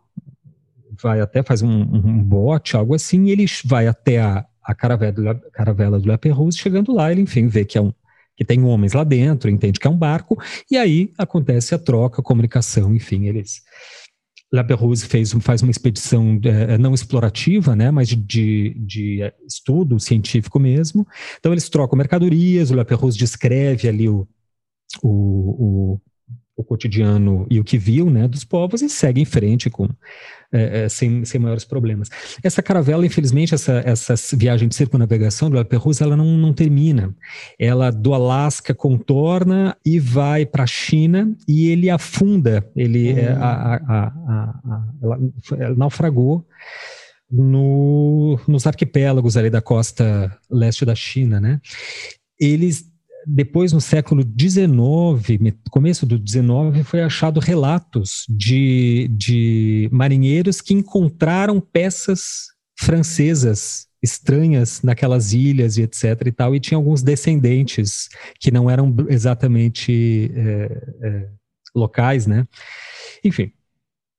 [1.01, 5.11] vai até, faz um, um bote, algo assim, e ele vai até a, a caravela,
[5.11, 7.91] do, caravela do La Perouse, chegando lá, ele, enfim, vê que é um
[8.35, 12.19] que tem homens lá dentro, entende que é um barco, e aí acontece a troca,
[12.19, 13.61] a comunicação, enfim, eles
[14.53, 20.59] La Perouse fez, faz uma expedição é, não explorativa, né, mas de, de, estudo científico
[20.59, 21.07] mesmo.
[21.39, 24.27] Então eles trocam mercadorias, o La Perouse descreve ali o,
[25.01, 26.01] o, o,
[26.55, 29.87] o, cotidiano e o que viu né, dos povos e segue em frente com
[30.51, 32.09] é, é, sem, sem maiores problemas.
[32.43, 37.15] Essa caravela, infelizmente, essa, essa viagem de circunnavegação do La Perouse, ela não, não termina.
[37.57, 43.35] Ela do Alasca contorna e vai para a China e ele afunda, ele uhum.
[43.39, 45.19] a, a, a, ela,
[45.57, 46.45] ela naufragou
[47.31, 51.59] no, nos arquipélagos ali da costa leste da China, né?
[52.39, 52.92] Eles
[53.25, 61.59] depois, no século XIX, começo do XIX, foi achado relatos de, de marinheiros que encontraram
[61.59, 68.09] peças francesas estranhas naquelas ilhas e etc e tal, e tinha alguns descendentes
[68.39, 71.29] que não eram exatamente é, é,
[71.73, 72.45] locais, né?
[73.23, 73.51] Enfim,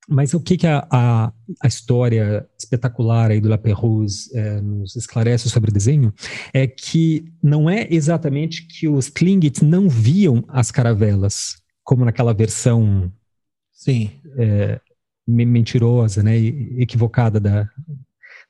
[0.07, 4.95] mas o que, que a, a, a, história espetacular aí do La Perouse é, nos
[4.95, 6.13] esclarece sobre o desenho
[6.53, 13.11] é que não é exatamente que os Tlingits não viam as caravelas, como naquela versão
[13.71, 14.11] Sim.
[14.37, 14.79] É,
[15.27, 17.67] mentirosa, né, equivocada da,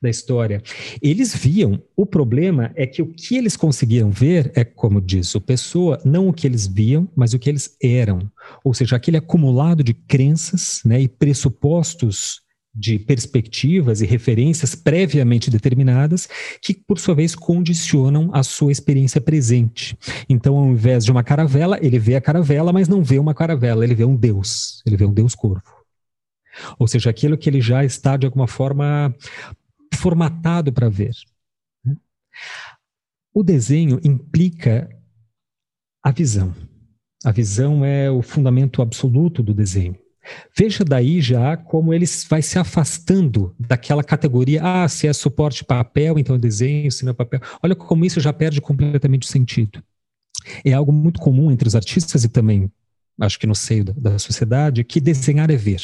[0.06, 0.62] da história.
[1.02, 5.40] Eles viam, o problema é que o que eles conseguiam ver é, como diz o
[5.40, 8.30] Pessoa, não o que eles viam, mas o que eles eram.
[8.64, 12.40] Ou seja, aquele acumulado de crenças né, e pressupostos
[12.72, 16.28] de perspectivas e referências previamente determinadas
[16.60, 19.96] que, por sua vez, condicionam a sua experiência presente.
[20.28, 23.82] Então, ao invés de uma caravela, ele vê a caravela, mas não vê uma caravela,
[23.82, 25.76] ele vê um Deus, ele vê um Deus corvo.
[26.78, 29.14] Ou seja, aquilo que ele já está, de alguma forma,
[29.94, 31.14] formatado para ver.
[33.32, 34.88] O desenho implica
[36.02, 36.54] a visão.
[37.24, 39.98] A visão é o fundamento absoluto do desenho.
[40.56, 46.18] Veja daí já como ele vai se afastando daquela categoria, ah, se é suporte papel,
[46.18, 47.40] então é desenho, se não é papel.
[47.62, 49.82] Olha como isso já perde completamente o sentido.
[50.64, 52.70] É algo muito comum entre os artistas e também,
[53.20, 55.80] acho que no seio da, da sociedade, que desenhar é ver.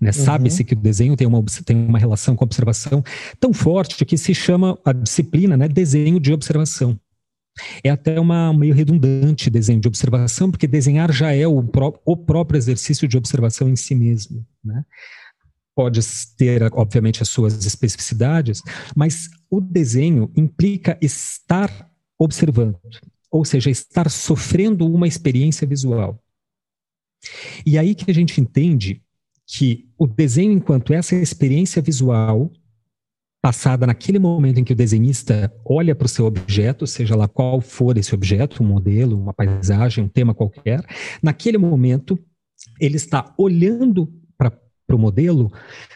[0.00, 0.08] Né?
[0.08, 0.12] Uhum.
[0.12, 3.02] Sabe-se que o desenho tem uma, tem uma relação com a observação
[3.38, 6.98] tão forte que se chama a disciplina né, desenho de observação.
[7.82, 12.16] É até uma meio redundante desenho de observação, porque desenhar já é o, pró o
[12.16, 14.46] próprio exercício de observação em si mesmo.
[14.62, 14.84] Né?
[15.74, 16.00] Pode
[16.36, 18.62] ter, obviamente, as suas especificidades,
[18.94, 22.78] mas o desenho implica estar observando,
[23.30, 26.22] ou seja, estar sofrendo uma experiência visual.
[27.64, 29.02] E aí que a gente entende
[29.46, 32.50] que o desenho, enquanto essa experiência visual
[33.40, 37.60] passada naquele momento em que o desenhista olha para o seu objeto, seja lá qual
[37.60, 40.84] for esse objeto, um modelo, uma paisagem, um tema qualquer,
[41.22, 42.18] naquele momento
[42.80, 44.52] ele está olhando para
[44.92, 45.52] o modelo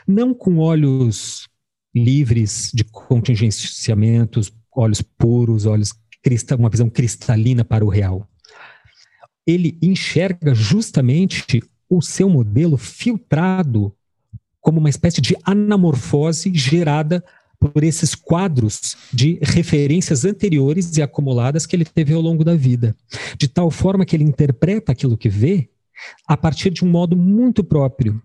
[0.06, 1.48] não com olhos
[1.94, 5.92] livres de contingenciamentos, olhos puros, olhos
[6.58, 8.28] uma visão cristalina para o real.
[9.46, 13.92] Ele enxerga justamente o seu modelo filtrado
[14.60, 17.24] como uma espécie de anamorfose gerada
[17.58, 22.96] por esses quadros de referências anteriores e acumuladas que ele teve ao longo da vida,
[23.36, 25.68] de tal forma que ele interpreta aquilo que vê
[26.26, 28.22] a partir de um modo muito próprio.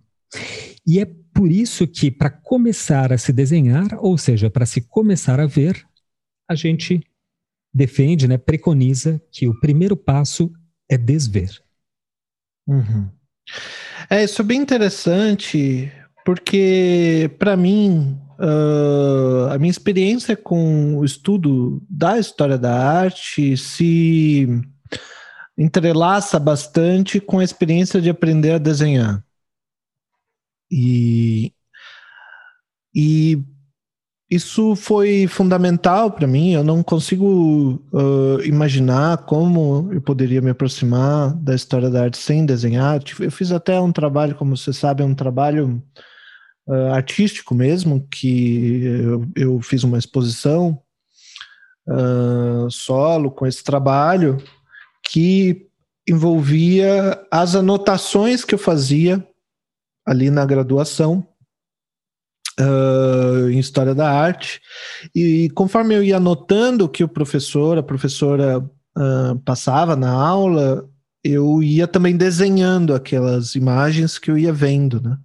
[0.88, 5.40] E é por isso que, para começar a se desenhar, ou seja, para se começar
[5.40, 5.86] a ver,
[6.50, 7.04] a gente
[7.74, 10.54] defende, né, preconiza que o primeiro passo
[10.88, 11.62] é desver.
[12.66, 13.10] Uhum.
[14.10, 15.92] É, isso é bem interessante,
[16.26, 24.48] porque para mim uh, a minha experiência com o estudo da história da arte se
[25.58, 29.24] entrelaça bastante com a experiência de aprender a desenhar.
[30.70, 31.54] E,
[32.94, 33.42] e
[34.30, 36.54] isso foi fundamental para mim.
[36.54, 42.46] Eu não consigo uh, imaginar como eu poderia me aproximar da história da arte sem
[42.46, 43.00] desenhar.
[43.20, 45.82] Eu fiz até um trabalho, como você sabe, um trabalho
[46.68, 50.82] uh, artístico mesmo, que eu, eu fiz uma exposição
[51.88, 54.38] uh, solo com esse trabalho
[55.08, 55.68] que
[56.08, 59.26] envolvia as anotações que eu fazia
[60.06, 61.28] ali na graduação
[62.60, 64.62] uh, em História da Arte.
[65.14, 70.88] E conforme eu ia anotando o que o professor, a professora uh, passava na aula,
[71.24, 75.18] eu ia também desenhando aquelas imagens que eu ia vendo, né?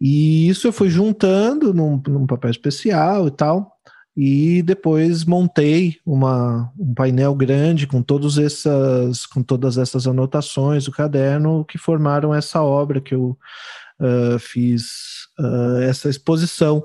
[0.00, 3.72] E isso eu fui juntando num, num papel especial e tal.
[4.16, 10.92] E depois montei uma, um painel grande com, todos essas, com todas essas anotações do
[10.92, 13.36] caderno que formaram essa obra que eu
[13.98, 16.84] uh, fiz, uh, essa exposição.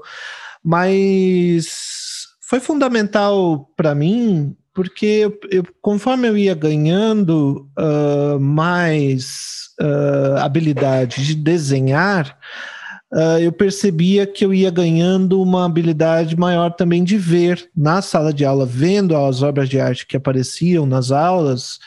[0.63, 9.59] Mas foi fundamental para mim porque eu, eu, conforme eu ia ganhando uh, mais
[10.41, 12.37] habilidade de desenhar,
[13.13, 18.33] uh, eu percebia que eu ia ganhando uma habilidade maior também de ver na sala
[18.33, 21.79] de aula, vendo as obras de arte que apareciam nas aulas,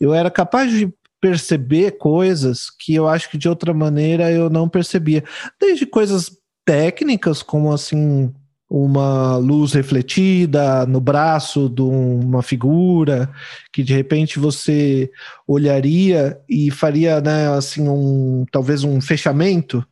[0.00, 4.68] eu era capaz de perceber coisas que eu acho que de outra maneira eu não
[4.68, 5.22] percebia.
[5.60, 6.30] Desde coisas
[6.64, 8.32] técnicas, como assim,
[8.68, 13.28] uma luz refletida no braço de uma figura
[13.72, 15.10] que de repente você
[15.46, 19.84] olharia e faria né, assim um talvez um fechamento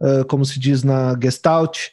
[0.00, 1.88] uh, como se diz na Gestalt,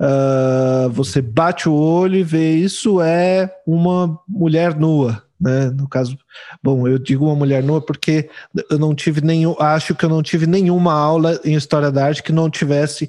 [0.00, 5.22] uh, você bate o olho e vê isso é uma mulher nua.
[5.42, 5.70] Né?
[5.70, 6.16] No caso,
[6.62, 8.30] bom, eu digo uma mulher nua porque
[8.70, 12.22] eu não tive nenhum, acho que eu não tive nenhuma aula em história da arte
[12.22, 13.08] que não tivesse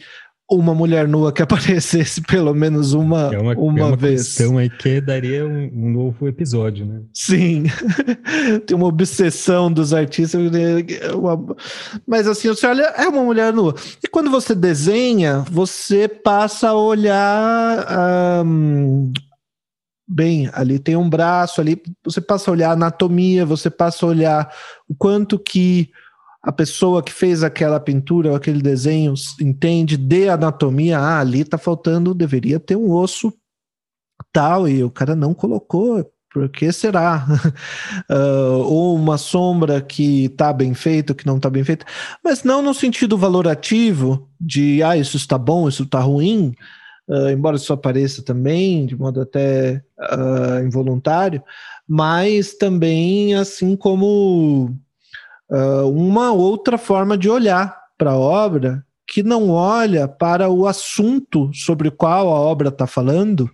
[0.50, 4.36] uma mulher nua que aparecesse pelo menos uma, é uma, uma, é uma vez.
[4.36, 7.02] questão aí que daria um, um, novo episódio, né?
[7.14, 7.66] Sim,
[8.66, 10.42] tem uma obsessão dos artistas.
[11.14, 11.56] Uma...
[12.08, 13.76] Mas assim, você olha, é uma mulher nua.
[14.04, 18.44] E quando você desenha, você passa a olhar.
[18.44, 19.12] Um...
[20.08, 24.10] Bem, ali tem um braço, ali você passa a olhar a anatomia, você passa a
[24.10, 24.54] olhar
[24.88, 25.90] o quanto que
[26.44, 31.58] a pessoa que fez aquela pintura ou aquele desenho entende de anatomia, ah, ali está
[31.58, 33.34] faltando, deveria ter um osso
[34.32, 37.26] tal, e o cara não colocou, Por que será?
[38.10, 41.86] uh, ou uma sombra que está bem feita, que não está bem feita,
[42.24, 46.54] mas não no sentido valorativo de ah, isso está bom, isso está ruim,
[47.08, 51.44] uh, embora isso apareça também, de modo até uh, involuntário,
[51.88, 54.76] mas também assim como
[55.86, 61.90] uma outra forma de olhar para a obra que não olha para o assunto sobre
[61.90, 63.48] o qual a obra está falando,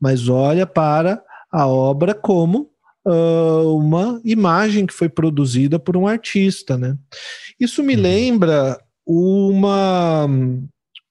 [0.00, 2.70] mas olha para a obra como
[3.06, 6.96] uh, uma imagem que foi produzida por um artista, né?
[7.58, 8.02] Isso me uhum.
[8.02, 10.26] lembra uma,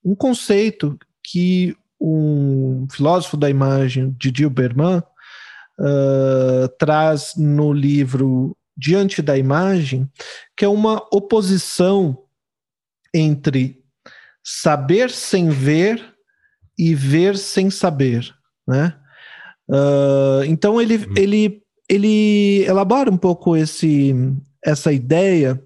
[0.04, 5.04] um conceito que um filósofo da imagem, Didier Berman,
[5.80, 10.10] uh, traz no livro Diante da Imagem,
[10.58, 12.18] que é uma oposição
[13.14, 13.80] entre
[14.44, 16.04] saber sem ver
[16.78, 18.34] e ver sem saber,
[18.68, 18.96] né?
[19.70, 21.14] Uh, então ele, uhum.
[21.16, 24.14] ele, ele elabora um pouco esse,
[24.66, 25.62] essa ideia,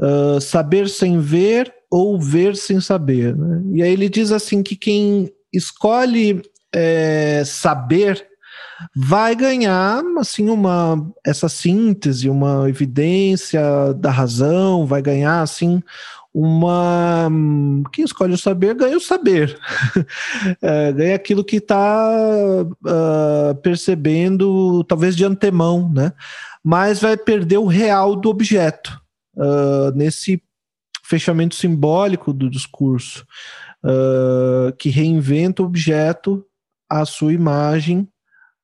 [0.00, 3.36] uh, saber sem ver ou ver sem saber.
[3.36, 3.62] Né?
[3.76, 6.42] E aí ele diz assim que quem escolhe
[6.74, 8.26] é, saber
[8.94, 13.62] vai ganhar assim uma essa síntese, uma evidência
[13.96, 15.82] da razão, vai ganhar assim
[16.34, 17.28] uma.
[17.92, 19.58] Quem escolhe o saber ganha o saber,
[20.62, 22.10] é, ganha aquilo que está
[22.62, 26.12] uh, ah, percebendo, talvez de antemão, né?
[26.64, 28.98] Mas vai perder o real do objeto
[29.36, 30.42] uh, nesse
[31.04, 33.26] fechamento simbólico do discurso,
[33.84, 36.44] uh, que reinventa o objeto
[36.88, 38.08] à sua imagem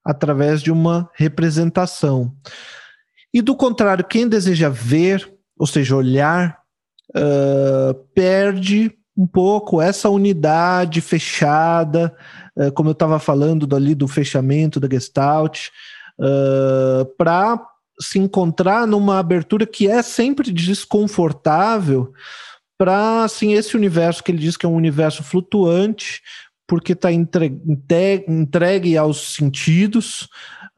[0.04, 2.34] através de uma representação.
[3.32, 6.58] E do contrário, quem deseja ver, ou seja, olhar
[7.10, 12.14] uh, perde um pouco essa unidade fechada,
[12.56, 15.68] uh, como eu estava falando ali do fechamento da Gestalt,
[16.18, 17.60] uh, para
[18.00, 22.12] se encontrar numa abertura que é sempre desconfortável
[22.78, 26.22] para assim esse universo que ele diz que é um universo flutuante
[26.66, 27.60] porque está entregue,
[28.28, 30.28] entregue aos sentidos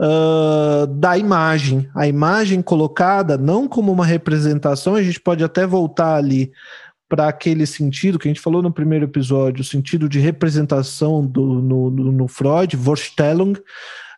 [0.00, 1.90] uh, da imagem.
[1.96, 6.52] A imagem colocada não como uma representação, a gente pode até voltar ali
[7.08, 11.60] para aquele sentido que a gente falou no primeiro episódio, o sentido de representação do,
[11.60, 13.54] no, no, no Freud, Vorstellung,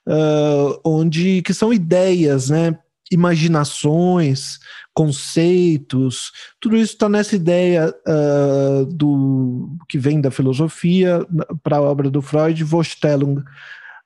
[0.07, 2.79] uh, onde que são ideias, né,
[3.11, 4.59] imaginações,
[4.95, 11.27] conceitos, tudo isso está nessa ideia uh, do que vem da filosofia
[11.63, 13.43] para a obra do Freud, Vorstellung,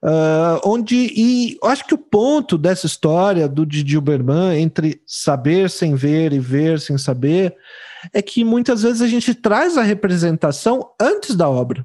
[0.03, 5.95] Uh, onde, e acho que o ponto dessa história do Didi Uberman entre saber sem
[5.95, 7.57] ver e ver sem saber
[8.13, 11.85] é que muitas vezes a gente traz a representação antes da obra.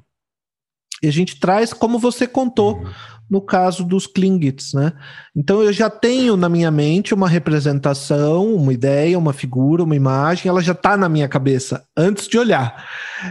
[1.02, 2.90] E a gente traz como você contou uhum.
[3.28, 4.92] no caso dos Klingits, né?
[5.34, 10.48] Então eu já tenho na minha mente uma representação, uma ideia, uma figura, uma imagem,
[10.48, 12.86] ela já está na minha cabeça antes de olhar.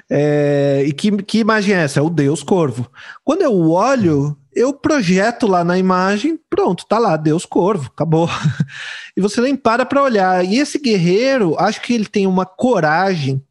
[0.09, 1.99] É, e que, que imagem é essa?
[1.99, 2.89] É o Deus Corvo.
[3.23, 8.29] Quando eu olho, eu projeto lá na imagem, pronto, tá lá, Deus Corvo, acabou.
[9.15, 10.43] e você nem para para olhar.
[10.43, 13.41] E esse guerreiro, acho que ele tem uma coragem,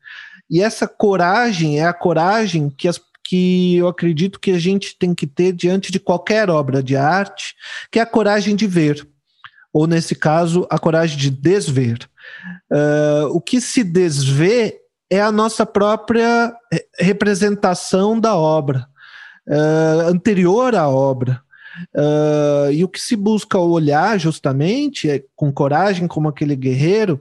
[0.50, 3.00] e essa coragem é a coragem que, as,
[3.30, 7.54] que eu acredito que a gente tem que ter diante de qualquer obra de arte,
[7.88, 9.06] que é a coragem de ver,
[9.72, 12.10] ou nesse caso, a coragem de desver.
[12.68, 16.52] Uh, o que se desvê é a nossa própria
[16.98, 18.84] representação da obra
[19.46, 21.40] uh, anterior à obra.
[21.94, 27.20] Uh, e o que se busca olhar justamente, é, com coragem, como aquele guerreiro,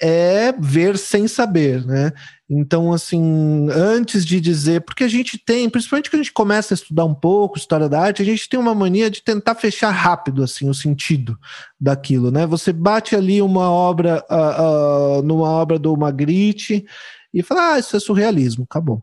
[0.00, 2.12] é ver sem saber, né?
[2.50, 6.76] Então, assim, antes de dizer, porque a gente tem, principalmente quando a gente começa a
[6.76, 10.42] estudar um pouco história da arte, a gente tem uma mania de tentar fechar rápido,
[10.42, 11.38] assim, o sentido
[11.78, 12.46] daquilo, né?
[12.46, 16.86] Você bate ali uma obra, uh, uh, numa obra do Magritte
[17.34, 19.02] e fala, ah, isso é surrealismo, acabou.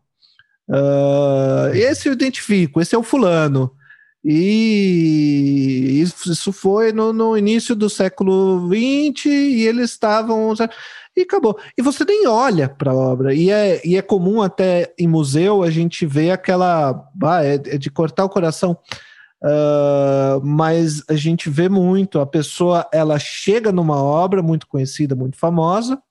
[1.76, 3.72] Esse eu identifico, esse é o fulano.
[4.28, 10.52] E isso foi no, no início do século XX e eles estavam.
[11.16, 11.60] E acabou.
[11.78, 13.36] E você nem olha para a obra.
[13.36, 17.08] E é, e é comum até em museu a gente ver aquela.
[17.24, 18.76] Ah, é, é de cortar o coração.
[19.44, 22.20] Uh, mas a gente vê muito.
[22.20, 26.02] A pessoa ela chega numa obra muito conhecida, muito famosa,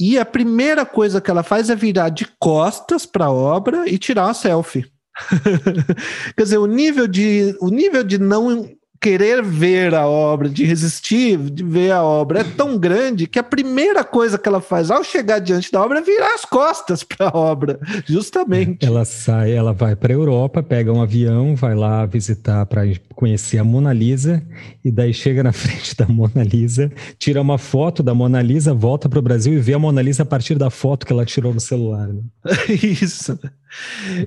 [0.00, 3.98] e a primeira coisa que ela faz é virar de costas para a obra e
[3.98, 4.90] tirar uma selfie.
[6.36, 8.68] Quer dizer, o nível de, o nível de não
[9.00, 13.42] querer ver a obra, de resistir, de ver a obra, é tão grande que a
[13.42, 17.30] primeira coisa que ela faz ao chegar diante da obra é virar as costas para
[17.30, 18.84] a obra, justamente.
[18.84, 22.82] Ela sai, ela vai para a Europa, pega um avião, vai lá visitar para
[23.14, 24.42] conhecer a Mona Lisa
[24.84, 29.08] e daí chega na frente da Mona Lisa, tira uma foto da Mona Lisa, volta
[29.08, 31.54] para o Brasil e vê a Mona Lisa a partir da foto que ela tirou
[31.54, 32.06] no celular.
[32.06, 32.20] Né?
[32.68, 33.38] Isso.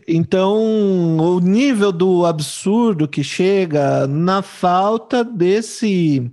[0.07, 6.31] Então, o nível do absurdo que chega na falta desse.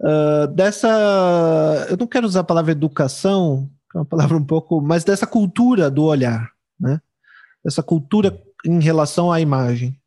[0.00, 1.86] Uh, dessa.
[1.90, 4.80] Eu não quero usar a palavra educação, que é uma palavra um pouco.
[4.80, 7.00] mas dessa cultura do olhar, né?
[7.64, 9.98] Essa cultura em relação à imagem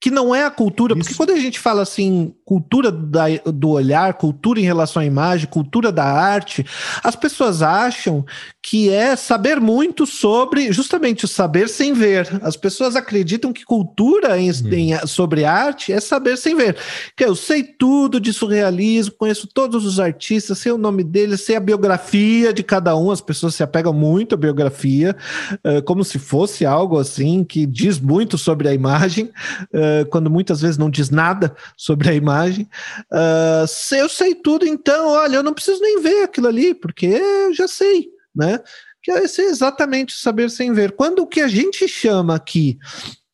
[0.00, 1.00] que não é a cultura, Isso.
[1.00, 5.48] porque quando a gente fala assim, cultura da, do olhar, cultura em relação à imagem,
[5.48, 6.64] cultura da arte,
[7.02, 8.24] as pessoas acham
[8.62, 12.28] que é saber muito sobre justamente o saber sem ver.
[12.42, 14.72] As pessoas acreditam que cultura em, hum.
[14.72, 16.76] em, sobre arte é saber sem ver.
[17.16, 21.56] Que eu sei tudo de surrealismo, conheço todos os artistas, sei o nome deles, sei
[21.56, 23.10] a biografia de cada um.
[23.10, 25.16] As pessoas se apegam muito à biografia,
[25.64, 29.24] uh, como se fosse algo assim que diz muito sobre a imagem,
[29.72, 32.68] uh, quando muitas vezes não diz nada sobre a imagem.
[33.12, 37.54] Uh, eu sei tudo, então, olha, eu não preciso nem ver aquilo ali, porque eu
[37.54, 38.08] já sei
[38.38, 38.60] né?
[39.02, 40.92] Que é exatamente saber sem ver.
[40.92, 42.78] Quando o que a gente chama aqui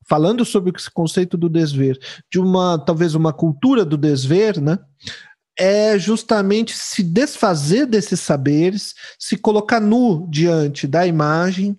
[0.09, 1.99] falando sobre esse conceito do desver,
[2.31, 4.79] de uma talvez uma cultura do desver, né?
[5.57, 11.79] É justamente se desfazer desses saberes, se colocar nu diante da imagem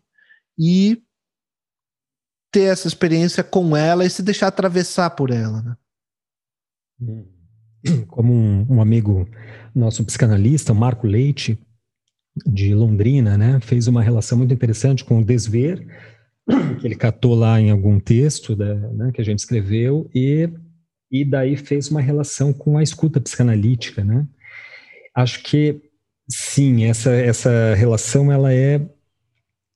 [0.57, 1.01] e
[2.55, 5.61] ter essa experiência com ela e se deixar atravessar por ela.
[5.61, 5.75] Né?
[7.01, 7.25] Hum.
[8.07, 9.27] Como um, um amigo
[9.75, 11.59] nosso psicanalista, Marco Leite,
[12.45, 15.85] de Londrina, né, fez uma relação muito interessante com o desver,
[16.79, 20.49] que ele catou lá em algum texto da, né, que a gente escreveu, e,
[21.11, 24.03] e daí fez uma relação com a escuta psicanalítica.
[24.03, 24.25] Né?
[25.13, 25.81] Acho que,
[26.29, 28.81] sim, essa, essa relação ela é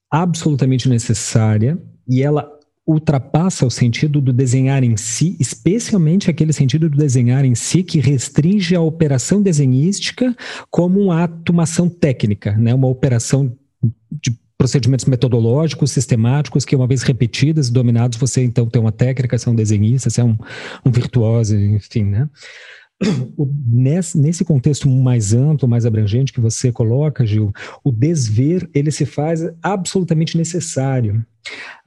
[0.10, 1.78] absolutamente necessária
[2.08, 2.59] e ela
[2.90, 8.00] ultrapassa o sentido do desenhar em si, especialmente aquele sentido do desenhar em si que
[8.00, 10.36] restringe a operação desenhística
[10.72, 12.74] como um ato, uma ação técnica, né?
[12.74, 13.56] uma operação
[14.12, 19.38] de procedimentos metodológicos, sistemáticos, que uma vez repetidas e dominados, você então tem uma técnica,
[19.38, 20.38] você é um desenhista, você é um,
[20.84, 22.28] um virtuoso, enfim, né?
[23.66, 29.06] Nesse, nesse contexto mais amplo, mais abrangente que você coloca, Gil, o desver ele se
[29.06, 31.26] faz absolutamente necessário.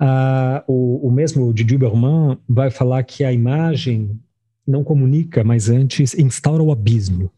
[0.01, 4.19] Ah, o, o mesmo Didi Berman vai falar que a imagem
[4.67, 7.31] não comunica, mas antes instaura o abismo.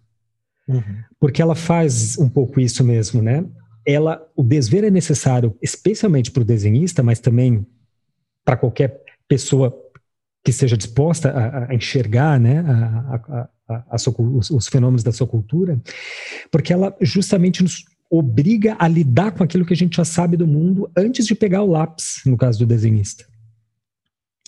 [0.69, 0.83] Uhum.
[1.19, 3.45] Porque ela faz um pouco isso mesmo, né?
[3.87, 7.67] Ela, o desver é necessário, especialmente para o desenhista, mas também
[8.45, 9.75] para qualquer pessoa
[10.43, 15.13] que seja disposta a, a enxergar né, a, a, a sua, os, os, fenômenos da
[15.13, 15.81] sua cultura,
[16.51, 20.47] porque ela justamente nos obriga a lidar com aquilo que a gente já sabe do
[20.47, 23.25] mundo antes de pegar o lápis, no caso do desenhista.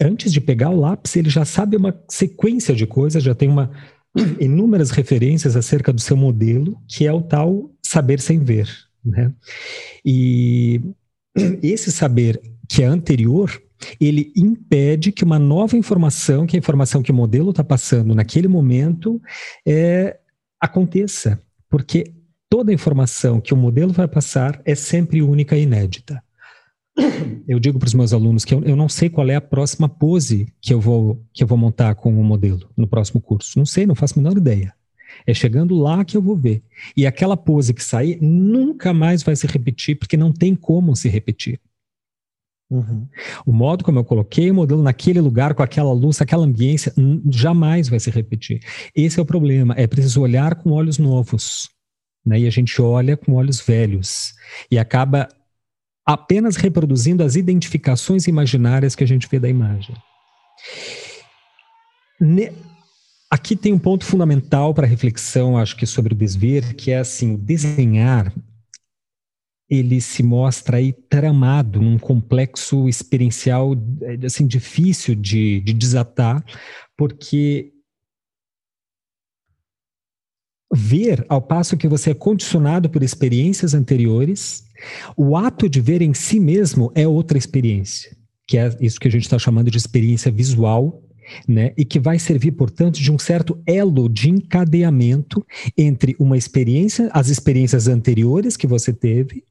[0.00, 3.70] Antes de pegar o lápis, ele já sabe uma sequência de coisas, já tem uma
[4.38, 8.68] inúmeras referências acerca do seu modelo, que é o tal saber sem ver.
[9.04, 9.32] Né?
[10.04, 10.80] E
[11.62, 13.50] esse saber que é anterior
[14.00, 18.48] ele impede que uma nova informação, que a informação que o modelo está passando naquele
[18.48, 19.20] momento,
[19.66, 20.18] é,
[20.60, 21.40] aconteça.
[21.68, 22.12] Porque
[22.48, 26.22] toda informação que o modelo vai passar é sempre única e inédita.
[27.46, 29.88] Eu digo para os meus alunos que eu, eu, não sei qual é a próxima
[29.88, 33.58] pose que eu, vou, que eu vou montar com o modelo no próximo curso.
[33.58, 34.74] Não sei, não faço a menor ideia.
[35.26, 36.62] É chegando lá que eu vou ver.
[36.96, 41.08] E aquela pose que sair nunca mais vai se repetir, porque não tem como se
[41.08, 41.60] repetir.
[42.68, 43.06] Uhum.
[43.44, 46.92] O modo como eu coloquei o modelo naquele lugar, com aquela luz, aquela ambiência,
[47.30, 48.60] jamais vai se repetir.
[48.94, 49.74] Esse é o problema.
[49.76, 51.68] É preciso olhar com olhos novos.
[52.24, 52.40] Né?
[52.40, 54.34] E a gente olha com olhos velhos.
[54.70, 55.28] E acaba
[56.04, 59.94] apenas reproduzindo as identificações imaginárias que a gente vê da imagem.
[62.20, 62.52] Ne
[63.28, 67.34] Aqui tem um ponto fundamental para reflexão, acho que sobre o desver, que é assim,
[67.34, 68.32] desenhar
[69.68, 73.72] ele se mostra aí tramado num complexo experiencial
[74.24, 76.44] assim difícil de, de desatar,
[76.96, 77.72] porque
[80.72, 84.64] ver ao passo que você é condicionado por experiências anteriores,
[85.16, 89.10] o ato de ver em si mesmo é outra experiência, que é isso que a
[89.10, 91.02] gente está chamando de experiência visual,
[91.48, 91.72] né?
[91.76, 95.44] E que vai servir, portanto, de um certo elo de encadeamento
[95.76, 99.42] entre uma experiência, as experiências anteriores que você teve,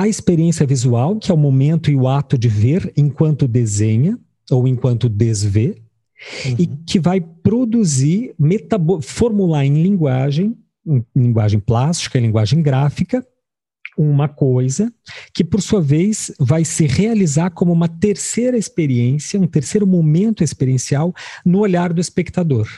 [0.00, 4.18] a experiência visual, que é o momento e o ato de ver enquanto desenha
[4.50, 5.82] ou enquanto desvê,
[6.44, 6.56] uhum.
[6.58, 8.34] e que vai produzir,
[9.02, 13.26] formular em linguagem, em linguagem plástica, em linguagem gráfica,
[13.96, 14.92] uma coisa
[15.32, 21.14] que, por sua vez, vai se realizar como uma terceira experiência, um terceiro momento experiencial
[21.44, 22.68] no olhar do espectador.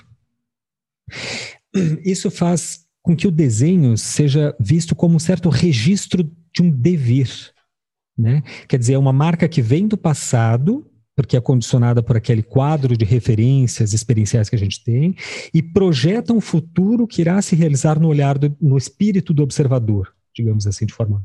[2.05, 7.53] Isso faz com que o desenho seja visto como um certo registro de um devir.
[8.17, 8.43] Né?
[8.69, 12.97] Quer dizer, é uma marca que vem do passado, porque é condicionada por aquele quadro
[12.97, 15.15] de referências experienciais que a gente tem,
[15.53, 20.13] e projeta um futuro que irá se realizar no olhar, do, no espírito do observador,
[20.35, 21.25] digamos assim, de forma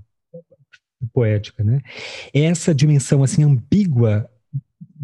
[1.14, 1.64] poética.
[1.64, 1.82] Né?
[2.34, 4.30] Essa dimensão assim ambígua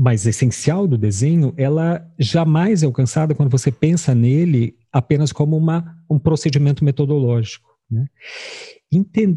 [0.01, 5.93] mas essencial do desenho, ela jamais é alcançada quando você pensa nele apenas como uma,
[6.09, 7.69] um procedimento metodológico.
[7.91, 8.05] Né?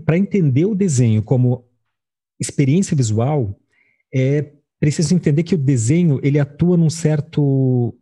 [0.05, 1.64] Para entender o desenho como
[2.40, 3.59] experiência visual,
[4.14, 7.94] é preciso entender que o desenho ele atua num certo.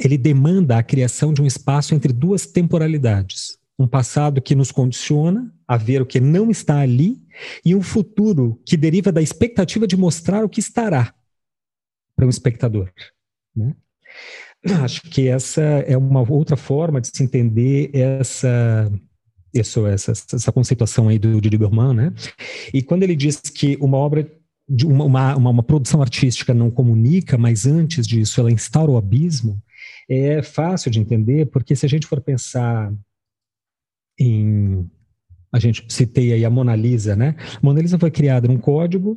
[0.00, 3.58] Ele demanda a criação de um espaço entre duas temporalidades.
[3.78, 7.22] Um passado que nos condiciona a ver o que não está ali
[7.64, 11.14] e um futuro que deriva da expectativa de mostrar o que estará
[12.16, 12.92] para um espectador.
[13.54, 13.74] Né?
[14.82, 18.90] Acho que essa é uma outra forma de se entender essa
[19.54, 22.12] isso, essa, essa conceituação aí do Didi Berman, né?
[22.72, 24.28] E quando ele diz que uma obra
[24.68, 29.62] de uma, uma, uma, produção artística não comunica, mas antes disso ela instaura o abismo,
[30.08, 32.92] é fácil de entender, porque se a gente for pensar
[34.18, 34.88] em.
[35.52, 37.36] A gente citei aí a Mona Lisa, né?
[37.38, 39.16] A Mona Lisa foi criada num código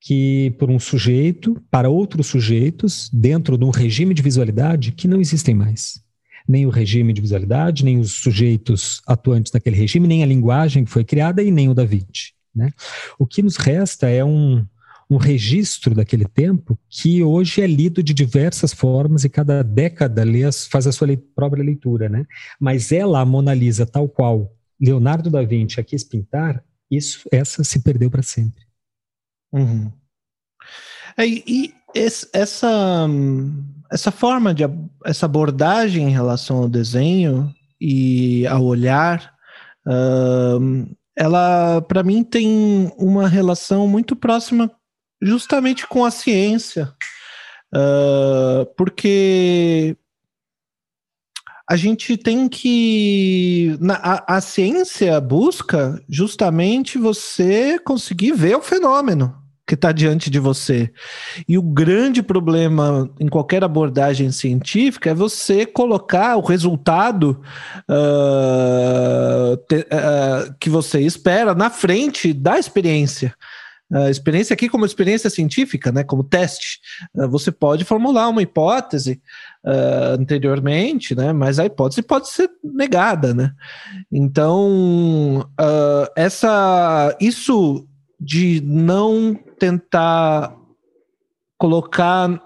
[0.00, 5.20] que por um sujeito para outros sujeitos dentro de um regime de visualidade que não
[5.20, 6.04] existem mais.
[6.46, 10.90] Nem o regime de visualidade, nem os sujeitos atuantes naquele regime, nem a linguagem que
[10.90, 12.32] foi criada e nem o da Vinci.
[12.54, 12.70] Né?
[13.18, 14.64] O que nos resta é um,
[15.10, 20.50] um registro daquele tempo que hoje é lido de diversas formas e cada década lê
[20.70, 22.08] faz a sua própria leitura.
[22.08, 22.26] Né?
[22.58, 27.80] Mas ela, a Mona Lisa, tal qual Leonardo da Vinci quis pintar, isso, essa se
[27.80, 28.64] perdeu para sempre.
[29.52, 29.90] Uhum.
[31.16, 33.08] É, e esse, essa,
[33.90, 34.62] essa forma de
[35.04, 39.32] essa abordagem em relação ao desenho e ao olhar,
[39.86, 44.70] uh, ela para mim tem uma relação muito próxima
[45.22, 46.92] justamente com a ciência,
[47.74, 49.96] uh, porque
[51.68, 53.76] a gente tem que.
[53.80, 60.38] Na, a, a, ciência busca justamente você conseguir ver o fenômeno que está diante de
[60.38, 60.92] você.
[61.48, 67.42] E o grande problema em qualquer abordagem científica é você colocar o resultado
[67.90, 73.34] uh, te, uh, que você espera na frente da experiência.
[73.92, 76.80] A experiência aqui como experiência científica, né, como teste,
[77.14, 79.20] uh, você pode formular uma hipótese
[79.64, 83.50] uh, anteriormente, né, mas a hipótese pode ser negada, né.
[84.12, 85.48] Então,
[86.16, 87.86] essa, isso
[88.20, 90.56] de não tentar
[91.58, 92.40] colocar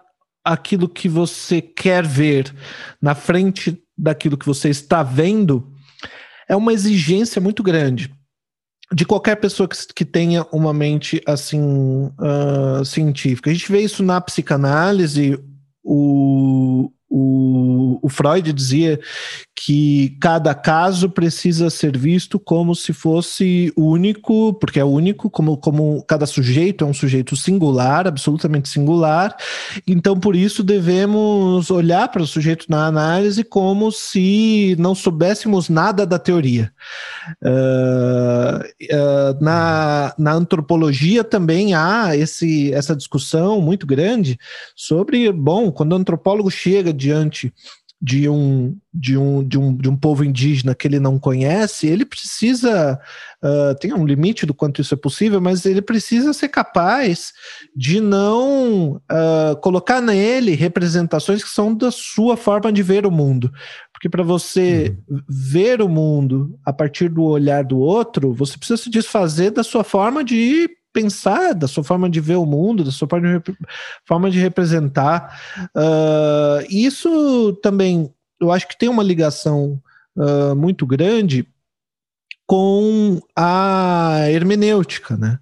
[0.44, 2.54] aquilo que você quer ver
[3.00, 5.72] na frente daquilo que você está vendo
[6.48, 8.12] é uma exigência muito grande
[8.92, 11.60] de qualquer pessoa que, que tenha uma mente assim
[12.18, 13.50] uh, científica.
[13.50, 15.38] A gente vê isso na psicanálise.
[15.82, 19.00] O, o, o, Freud dizia
[19.62, 26.02] que cada caso precisa ser visto como se fosse único, porque é único, como, como
[26.04, 29.36] cada sujeito é um sujeito singular, absolutamente singular.
[29.86, 36.06] Então, por isso, devemos olhar para o sujeito na análise como se não soubéssemos nada
[36.06, 36.72] da teoria.
[37.42, 44.38] Uh, uh, na, na antropologia também há esse, essa discussão muito grande
[44.74, 47.52] sobre, bom, quando o antropólogo chega diante
[48.02, 52.06] de um, de um, de um, de um povo indígena que ele não conhece, ele
[52.06, 52.98] precisa,
[53.42, 57.32] uh, tem um limite do quanto isso é possível, mas ele precisa ser capaz
[57.76, 63.52] de não uh, colocar nele representações que são da sua forma de ver o mundo.
[63.92, 65.20] Porque para você uhum.
[65.28, 69.84] ver o mundo a partir do olhar do outro, você precisa se desfazer da sua
[69.84, 73.08] forma de pensar, da sua forma de ver o mundo, da sua
[74.06, 75.40] forma de, representar.
[75.76, 79.80] Uh, isso também, eu acho que tem uma ligação
[80.16, 81.46] uh, muito grande
[82.46, 85.38] com a hermenêutica, né?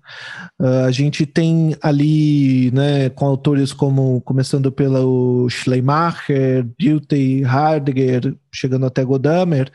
[0.61, 8.85] Uh, a gente tem ali, né, com autores como, começando pelo Schleimacher, Dilthey, Heidegger, chegando
[8.85, 9.73] até Godamer,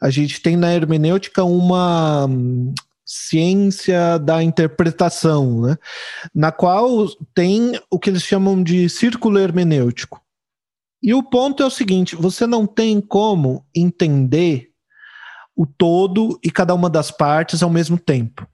[0.00, 2.28] a gente tem na hermenêutica uma
[3.06, 5.76] ciência da interpretação, né?
[6.34, 10.20] na qual tem o que eles chamam de círculo hermenêutico.
[11.00, 14.70] E o ponto é o seguinte: você não tem como entender
[15.54, 18.46] o todo e cada uma das partes ao mesmo tempo.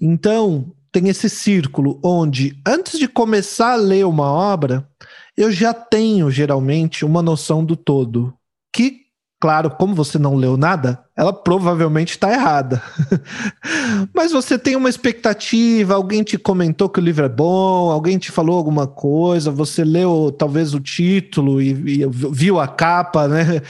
[0.00, 4.90] Então, tem esse círculo onde, antes de começar a ler uma obra,
[5.36, 8.34] eu já tenho geralmente uma noção do todo,
[8.74, 9.08] que
[9.40, 12.80] Claro, como você não leu nada, ela provavelmente está errada.
[14.14, 18.30] Mas você tem uma expectativa, alguém te comentou que o livro é bom, alguém te
[18.30, 23.60] falou alguma coisa, você leu talvez o título e, e viu a capa, né?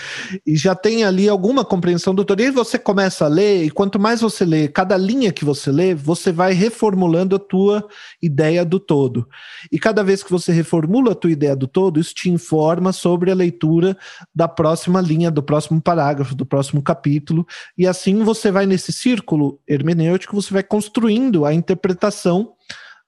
[0.46, 2.42] E já tem ali alguma compreensão do todo.
[2.42, 5.94] E você começa a ler, e quanto mais você lê, cada linha que você lê,
[5.94, 7.88] você vai reformulando a tua
[8.20, 9.26] ideia do todo.
[9.72, 13.30] E cada vez que você reformula a tua ideia do todo, isso te informa sobre
[13.30, 13.96] a leitura
[14.34, 17.37] da próxima linha, do próximo parágrafo, do próximo capítulo,
[17.76, 22.54] e assim você vai nesse círculo hermenêutico, você vai construindo a interpretação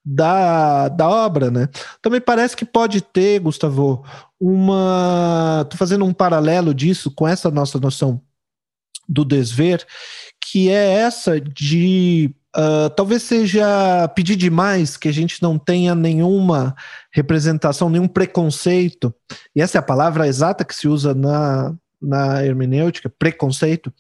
[0.05, 1.69] da, da obra, né?
[2.01, 4.05] Também parece que pode ter, Gustavo,
[4.41, 5.67] uma.
[5.71, 8.21] Tô fazendo um paralelo disso com essa nossa noção
[9.09, 9.85] do desver,
[10.41, 16.75] que é essa de Uh, talvez seja pedir demais que a gente não tenha nenhuma
[17.13, 19.15] representação, nenhum preconceito,
[19.55, 23.93] e essa é a palavra exata que se usa na, na hermenêutica, preconceito,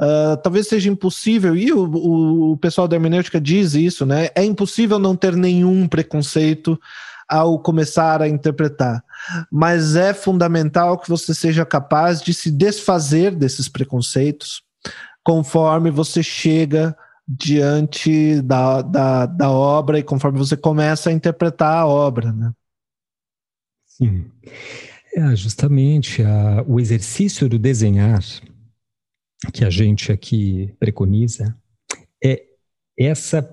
[0.00, 4.28] uh, talvez seja impossível, e o, o pessoal da hermenêutica diz isso, né?
[4.34, 6.78] É impossível não ter nenhum preconceito
[7.28, 9.04] ao começar a interpretar.
[9.52, 14.62] Mas é fundamental que você seja capaz de se desfazer desses preconceitos
[15.22, 16.96] conforme você chega
[17.28, 22.50] diante da, da, da obra e conforme você começa a interpretar a obra, né?
[23.86, 24.30] Sim.
[25.14, 28.22] É, justamente a, o exercício do desenhar
[29.52, 31.56] que a gente aqui preconiza
[32.22, 32.42] é
[32.98, 33.48] essa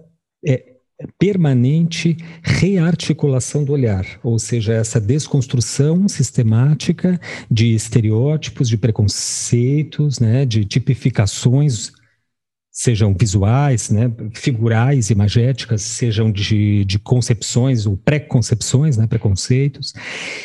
[0.45, 0.75] é,
[1.19, 7.19] permanente rearticulação do olhar, ou seja, essa desconstrução sistemática
[7.51, 11.91] de estereótipos, de preconceitos, né, de tipificações
[12.75, 19.93] sejam visuais, né, figurais, imagéticas, sejam de, de concepções ou preconcepções, né, preconceitos,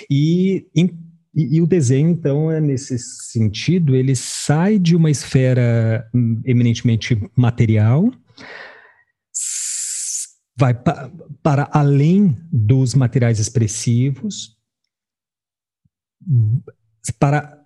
[0.09, 0.89] e, e,
[1.35, 8.09] e, o desenho, então, é nesse sentido, ele sai de uma esfera hum, eminentemente material,
[10.57, 11.11] vai pa,
[11.43, 14.57] para além dos materiais expressivos,
[17.19, 17.59] para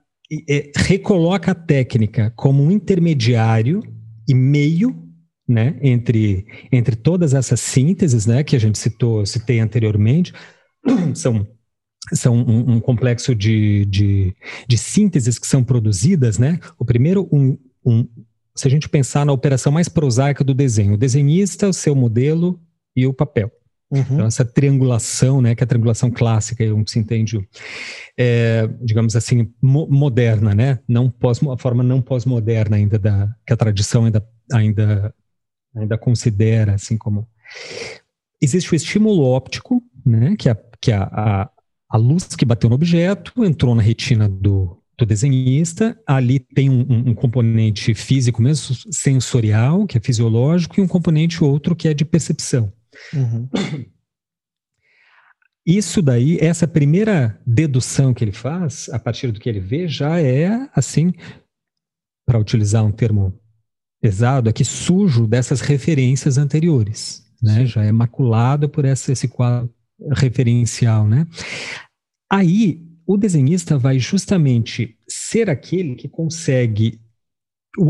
[0.49, 3.83] é, recoloca a técnica como um intermediário
[4.29, 5.05] e meio
[5.47, 10.33] né, entre, entre todas essas sínteses né, que a gente citou, citei anteriormente,
[11.15, 11.47] são,
[12.13, 14.35] são um, um complexo de, de,
[14.67, 16.39] de, sínteses que são produzidas.
[16.39, 16.59] Né?
[16.79, 18.09] O primeiro, um, um,
[18.55, 22.61] se a gente pensar na operação mais prosaica do desenho, o desenhista, o seu modelo
[22.97, 23.51] e o papel.
[23.95, 24.01] Uhum.
[24.01, 27.39] Então, essa triangulação, né, que é a triangulação clássica, onde se entende,
[28.19, 33.53] é, digamos assim, mo moderna, né, não pós, a forma não pós-moderna ainda da que
[33.53, 35.15] a tradição ainda ainda
[35.77, 37.29] ainda considera, assim como
[38.43, 41.51] existe o estímulo óptico, né, que é, que é a, a,
[41.89, 46.81] a luz que bateu no objeto entrou na retina do, do desenhista, ali tem um,
[46.81, 51.95] um, um, componente físico mesmo, sensorial, que é fisiológico, e um componente outro que é
[51.95, 52.73] de percepção.
[53.13, 53.49] Uhum.
[55.67, 60.21] Isso daí, essa primeira dedução que ele faz, a partir do que ele vê, já
[60.21, 61.15] é, assim,
[62.27, 63.39] para utilizar um termo
[64.01, 67.65] pesado, aqui sujo dessas referências anteriores, né?
[67.65, 69.73] Já é maculado por essa, esse quadro
[70.13, 71.27] referencial, né?
[72.31, 77.01] Aí, o desenhista vai justamente ser aquele que consegue,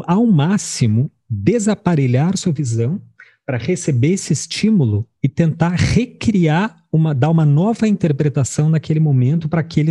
[0.07, 3.03] ao máximo, desaparelhar sua visão
[3.47, 9.61] para receber esse estímulo e tentar recriar uma, dar uma nova interpretação naquele momento para
[9.61, 9.91] aquele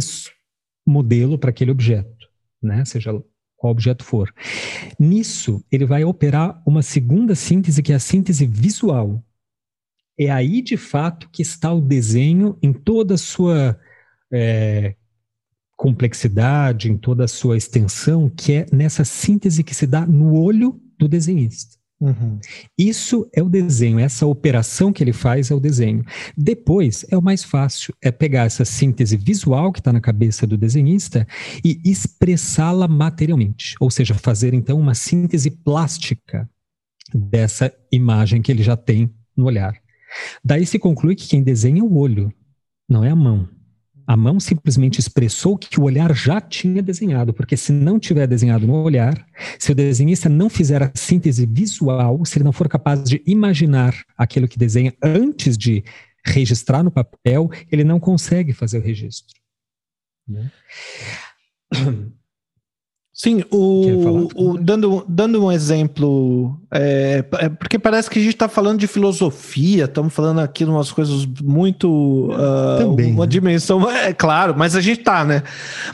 [0.86, 2.28] modelo, para aquele objeto,
[2.62, 2.84] né?
[2.86, 3.12] Seja
[3.56, 4.34] qual objeto for.
[5.00, 9.24] Nisso, ele vai operar uma segunda síntese, que é a síntese visual.
[10.20, 13.80] É aí, de fato, que está o desenho em toda a sua
[14.32, 14.96] é,
[15.76, 20.80] complexidade, em toda a sua extensão, que é nessa síntese que se dá no olho
[20.98, 21.78] do desenhista.
[22.04, 22.38] Uhum.
[22.78, 26.04] Isso é o desenho, essa operação que ele faz é o desenho.
[26.36, 30.58] Depois é o mais fácil, é pegar essa síntese visual que está na cabeça do
[30.58, 31.26] desenhista
[31.64, 36.50] e expressá-la materialmente, ou seja, fazer então uma síntese plástica
[37.14, 39.74] dessa imagem que ele já tem no olhar.
[40.44, 42.34] Daí se conclui que quem desenha é o olho,
[42.90, 43.48] não é a mão.
[44.06, 48.68] A mão simplesmente expressou que o olhar já tinha desenhado, porque se não tiver desenhado
[48.68, 49.26] no olhar,
[49.58, 53.96] se o desenhista não fizer a síntese visual, se ele não for capaz de imaginar
[54.18, 55.84] aquilo que desenha antes de
[56.26, 59.36] registrar no papel, ele não consegue fazer o registro.
[60.28, 60.52] Né?
[63.16, 68.50] Sim, o, o, dando, dando um exemplo, é, é, porque parece que a gente está
[68.50, 72.32] falando de filosofia, estamos falando aqui de umas coisas muito.
[72.32, 73.30] Uh, Também, uma né?
[73.30, 75.44] dimensão, é claro, mas a gente está, né?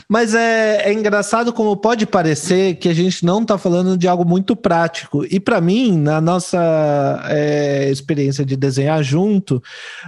[0.08, 4.24] Mas é, é engraçado como pode parecer que a gente não está falando de algo
[4.24, 5.22] muito prático.
[5.30, 9.62] E para mim, na nossa é, experiência de desenhar junto,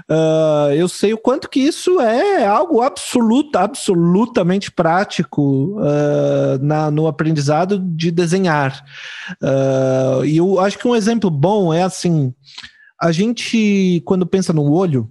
[0.08, 7.01] uh, eu sei o quanto que isso é algo absoluto, absolutamente prático uh, na, no
[7.06, 8.84] aprendizado de desenhar.
[9.42, 12.34] Uh, e eu acho que um exemplo bom é assim:
[13.00, 15.10] a gente, quando pensa no olho,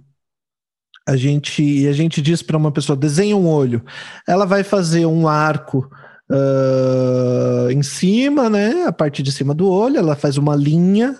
[1.06, 3.84] a gente, a gente diz para uma pessoa: desenha um olho.
[4.26, 5.90] Ela vai fazer um arco.
[6.30, 8.84] Uh, em cima, né?
[8.84, 11.18] A parte de cima do olho, ela faz uma linha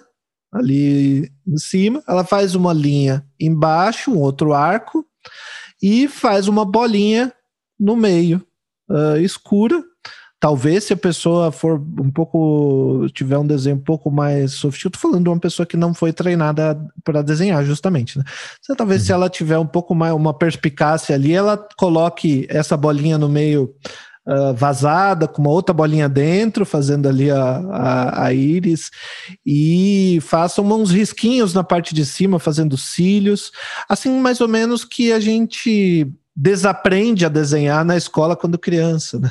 [0.50, 5.04] ali em cima, ela faz uma linha embaixo, um outro arco,
[5.82, 7.30] e faz uma bolinha
[7.78, 8.42] no meio
[8.88, 9.82] uh, escura
[10.42, 13.06] Talvez se a pessoa for um pouco.
[13.14, 16.12] tiver um desenho um pouco mais sofisticado, estou falando de uma pessoa que não foi
[16.12, 18.18] treinada para desenhar, justamente.
[18.18, 18.24] Né?
[18.58, 19.06] Então, talvez uhum.
[19.06, 23.72] se ela tiver um pouco mais uma perspicácia ali, ela coloque essa bolinha no meio
[24.26, 28.90] uh, vazada, com uma outra bolinha dentro, fazendo ali a, a, a íris,
[29.46, 33.52] e faça uns risquinhos na parte de cima, fazendo cílios,
[33.88, 39.30] assim mais ou menos que a gente desaprende a desenhar na escola quando criança, né?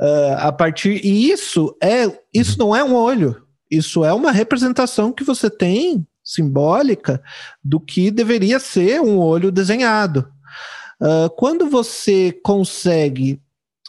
[0.00, 2.68] Uh, a partir e isso é isso uhum.
[2.68, 7.22] não é um olho, isso é uma representação que você tem simbólica
[7.62, 10.28] do que deveria ser um olho desenhado.
[11.00, 13.40] Uh, quando você consegue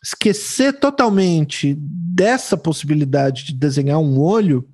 [0.03, 4.68] esquecer totalmente dessa possibilidade de desenhar um olho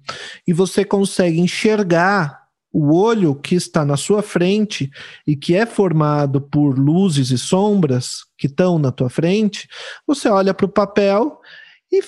[0.45, 2.42] e você consegue enxergar
[2.73, 4.89] o olho que está na sua frente
[5.27, 9.67] e que é formado por luzes e sombras que estão na tua frente,
[10.07, 11.39] você olha para o papel
[11.91, 12.01] e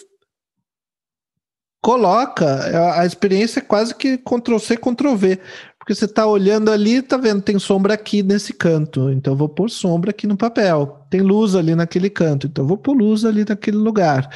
[1.83, 2.95] coloca.
[2.99, 5.39] A experiência é quase que Ctrl C, Ctrl V.
[5.77, 9.47] Porque você está olhando ali, tá vendo, tem sombra aqui nesse canto, então eu vou
[9.47, 11.05] pôr sombra aqui no papel.
[11.11, 14.27] Tem luz ali naquele canto, então eu vou pôr luz ali naquele lugar.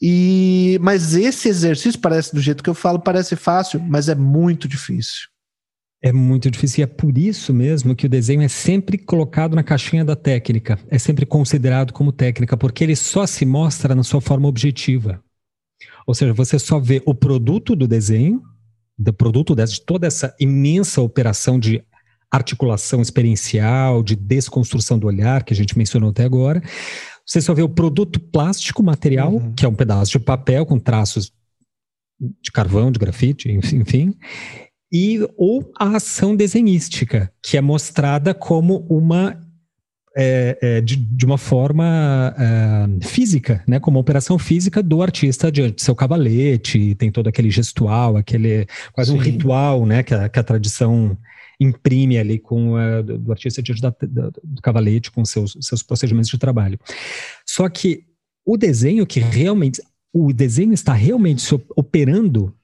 [0.00, 4.66] E mas esse exercício parece do jeito que eu falo, parece fácil, mas é muito
[4.66, 5.35] difícil.
[6.02, 9.62] É muito difícil e é por isso mesmo que o desenho é sempre colocado na
[9.62, 14.20] caixinha da técnica, é sempre considerado como técnica, porque ele só se mostra na sua
[14.20, 15.22] forma objetiva.
[16.06, 18.42] Ou seja, você só vê o produto do desenho,
[18.98, 21.82] do produto de toda essa imensa operação de
[22.30, 26.62] articulação experiencial, de desconstrução do olhar que a gente mencionou até agora.
[27.26, 29.54] Você só vê o produto plástico material, uhum.
[29.54, 31.32] que é um pedaço de papel com traços
[32.20, 34.14] de carvão, de grafite, enfim,
[34.92, 39.40] e ou a ação desenhística, que é mostrada como uma
[40.18, 45.52] é, é, de, de, uma forma é, física, né, como uma operação física do artista
[45.52, 49.18] diante do seu cavalete, tem todo aquele gestual, aquele quase Sim.
[49.18, 51.18] um ritual, né, que a, que a tradição
[51.60, 55.82] imprime ali com uh, do, do, artista diante da, do, do cavalete, com seus, seus
[55.82, 56.78] procedimentos de trabalho.
[57.46, 58.04] Só que
[58.44, 59.82] o desenho que realmente
[60.12, 62.54] o desenho está realmente operando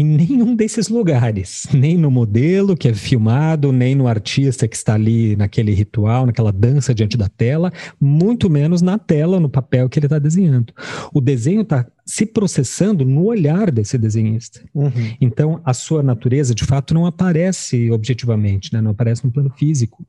[0.00, 4.94] em nenhum desses lugares, nem no modelo que é filmado, nem no artista que está
[4.94, 7.70] ali naquele ritual, naquela dança diante da tela,
[8.00, 10.72] muito menos na tela, no papel que ele está desenhando.
[11.12, 14.64] O desenho está se processando no olhar desse desenhista.
[14.74, 15.16] Uhum.
[15.20, 18.80] Então, a sua natureza, de fato, não aparece objetivamente, né?
[18.80, 20.04] não aparece no plano físico.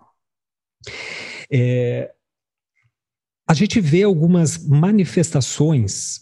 [1.52, 2.12] É,
[3.46, 6.22] a gente vê algumas manifestações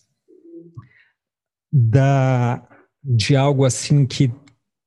[1.71, 2.67] da
[3.03, 4.31] de algo assim que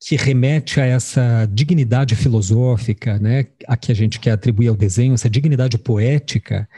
[0.04, 5.14] que remete a essa dignidade filosófica, né, a que a gente quer atribuir ao desenho,
[5.14, 6.68] essa dignidade poética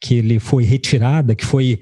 [0.00, 1.80] que ele foi retirada, que foi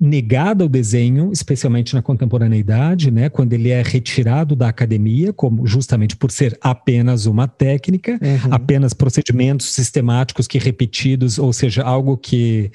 [0.00, 6.16] negada ao desenho, especialmente na contemporaneidade, né, quando ele é retirado da academia, como justamente
[6.16, 8.54] por ser apenas uma técnica, uhum.
[8.54, 12.70] apenas procedimentos sistemáticos que repetidos, ou seja, algo que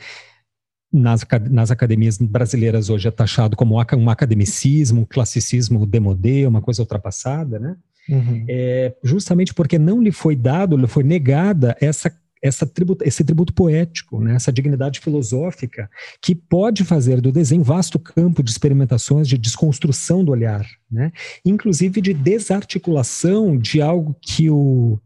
[0.93, 6.81] nas, nas academias brasileiras hoje é taxado como um academicismo, um classicismo demodê, uma coisa
[6.81, 7.75] ultrapassada, né?
[8.07, 8.45] Uhum.
[8.47, 13.53] É, justamente porque não lhe foi dado, lhe foi negada essa, essa tributo, esse tributo
[13.53, 14.35] poético, né?
[14.35, 15.89] essa dignidade filosófica,
[16.21, 21.11] que pode fazer do desenho vasto campo de experimentações de desconstrução do olhar, né?
[21.45, 24.99] inclusive de desarticulação de algo que o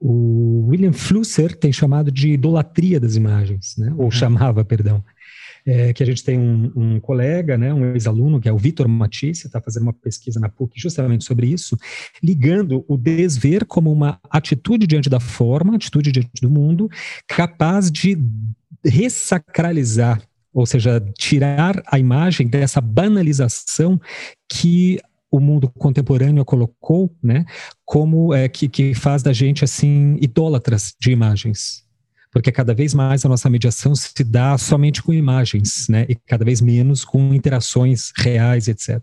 [0.00, 3.92] o William Flusser tem chamado de idolatria das imagens, né?
[3.96, 4.10] ou uhum.
[4.10, 5.02] chamava, perdão.
[5.66, 8.88] é, que a gente tem um, um colega, né, um ex-aluno, que é o Vitor
[8.88, 11.76] Matisse, está fazendo uma pesquisa na PUC justamente sobre isso,
[12.22, 16.88] ligando o desver como uma atitude diante da forma, atitude diante do mundo,
[17.26, 18.18] capaz de
[18.84, 24.00] ressacralizar ou seja, tirar a imagem dessa banalização
[24.50, 24.98] que
[25.30, 27.44] o mundo contemporâneo colocou, né,
[27.84, 31.84] como é que, que faz da gente assim idólatras de imagens,
[32.32, 36.44] porque cada vez mais a nossa mediação se dá somente com imagens, né, e cada
[36.44, 39.00] vez menos com interações reais, etc.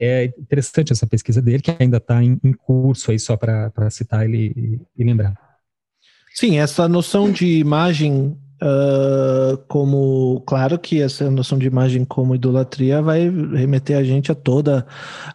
[0.00, 4.24] É interessante essa pesquisa dele que ainda está em, em, curso aí só para citar
[4.24, 5.34] ele e, e lembrar.
[6.34, 13.00] Sim, essa noção de imagem Uh, como, claro que essa noção de imagem como idolatria
[13.00, 14.84] vai remeter a gente a toda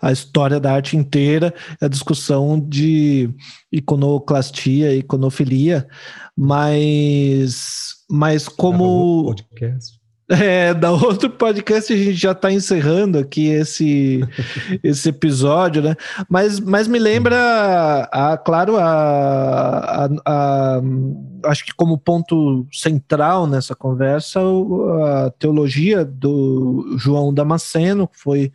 [0.02, 3.30] a história da arte inteira, a discussão de
[3.72, 5.88] iconoclastia, iconofilia,
[6.36, 9.26] mas, mas como.
[9.26, 10.03] Podcast.
[10.42, 14.22] É, da outro podcast a gente já está encerrando aqui esse,
[14.84, 15.96] esse episódio, né?
[16.28, 20.82] Mas, mas me lembra, a, claro, a, a, a,
[21.46, 28.52] acho que como ponto central nessa conversa, a teologia do João Damasceno, que foi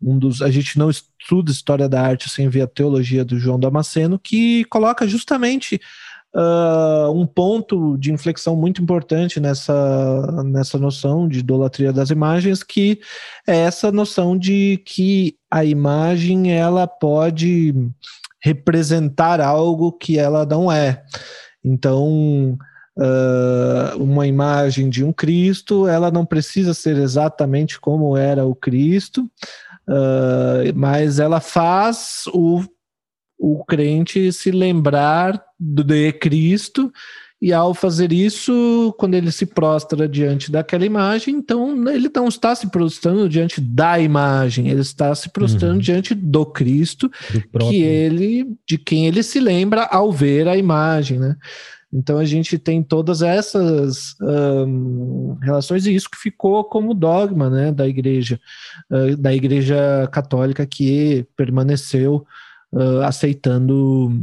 [0.00, 0.42] um dos.
[0.42, 4.64] A gente não estuda história da arte sem ver a teologia do João Damasceno, que
[4.66, 5.80] coloca justamente
[6.36, 13.00] uh, um ponto de inflexão muito importante nessa, nessa noção de idolatria das imagens, que
[13.46, 17.74] é essa noção de que a imagem ela pode
[18.42, 21.02] representar algo que ela não é.
[21.64, 22.56] Então,
[22.98, 29.22] uh, uma imagem de um Cristo, ela não precisa ser exatamente como era o Cristo,
[29.88, 32.62] uh, mas ela faz o
[33.38, 36.92] o crente se lembrar de Cristo
[37.40, 42.54] e ao fazer isso, quando ele se prostra diante daquela imagem, então ele não está
[42.54, 45.80] se prostrando diante da imagem, ele está se prostrando uhum.
[45.80, 47.10] diante do Cristo,
[47.52, 51.36] do que ele, de quem ele se lembra ao ver a imagem, né?
[51.92, 57.70] Então a gente tem todas essas um, relações e isso que ficou como dogma, né,
[57.70, 58.40] da igreja,
[58.90, 62.26] uh, da igreja católica que permaneceu
[62.76, 64.22] uh, aceitando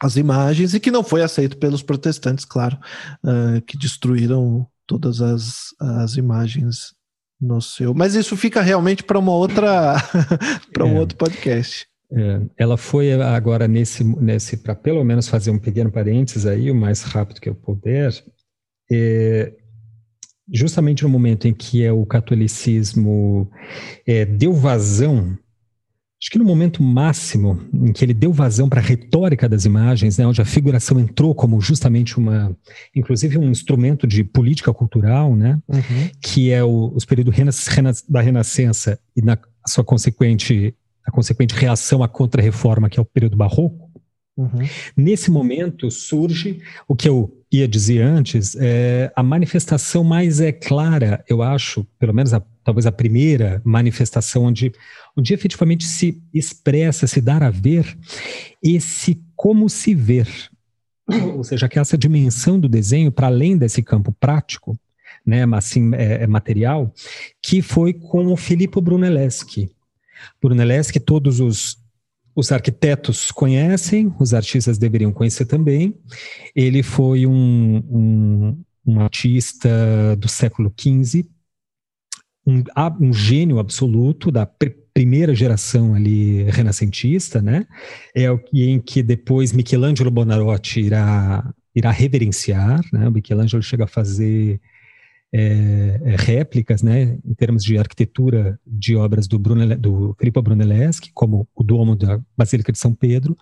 [0.00, 2.78] as imagens e que não foi aceito pelos protestantes, claro,
[3.24, 6.94] uh, que destruíram todas as, as imagens
[7.40, 7.94] no seu.
[7.94, 9.96] Mas isso fica realmente para uma outra
[10.72, 11.86] para um é, outro podcast.
[12.10, 16.74] É, ela foi agora nesse nesse para pelo menos fazer um pequeno parênteses aí o
[16.74, 18.12] mais rápido que eu puder.
[18.90, 19.52] É,
[20.52, 23.50] justamente no momento em que é o catolicismo
[24.06, 25.36] é, deu vazão
[26.20, 30.18] Acho que no momento máximo em que ele deu vazão para a retórica das imagens,
[30.18, 32.56] né, onde a figuração entrou como justamente uma,
[32.94, 36.10] inclusive um instrumento de política cultural, né, uhum.
[36.20, 37.34] que é o, os períodos
[38.08, 40.74] da Renascença e na sua consequente,
[41.06, 43.88] a consequente reação à contra-reforma, que é o período barroco.
[44.36, 44.68] Uhum.
[44.96, 51.24] Nesse momento surge o que eu ia dizer antes, é, a manifestação mais é clara,
[51.28, 54.70] eu acho, pelo menos a, talvez a primeira manifestação onde,
[55.16, 57.96] onde efetivamente se expressa, se dar a ver
[58.62, 60.28] esse como se ver.
[61.34, 64.78] Ou seja, que essa dimensão do desenho, para além desse campo prático,
[65.24, 66.92] né, assim, é, é material,
[67.40, 69.70] que foi com o Filippo Brunelleschi.
[70.38, 71.78] Brunelleschi, todos os
[72.36, 75.92] os arquitetos conhecem, os artistas deveriam conhecer também.
[76.54, 79.68] Ele foi um, um, um artista
[80.16, 81.26] do século XV,
[82.48, 82.64] um,
[83.00, 87.68] um gênio absoluto da pr primeira geração ali renascentista, né?
[88.12, 93.06] É o em que depois Michelangelo Bonarotti irá, irá reverenciar, né?
[93.06, 94.60] O Michelangelo chega a fazer
[95.32, 101.12] é, é, réplicas, né, em termos de arquitetura de obras do, Brunel, do Filippo Brunelleschi,
[101.14, 103.36] como o Duomo da Basílica de São Pedro.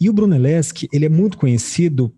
[0.00, 2.14] E o Brunelleschi, ele é muito conhecido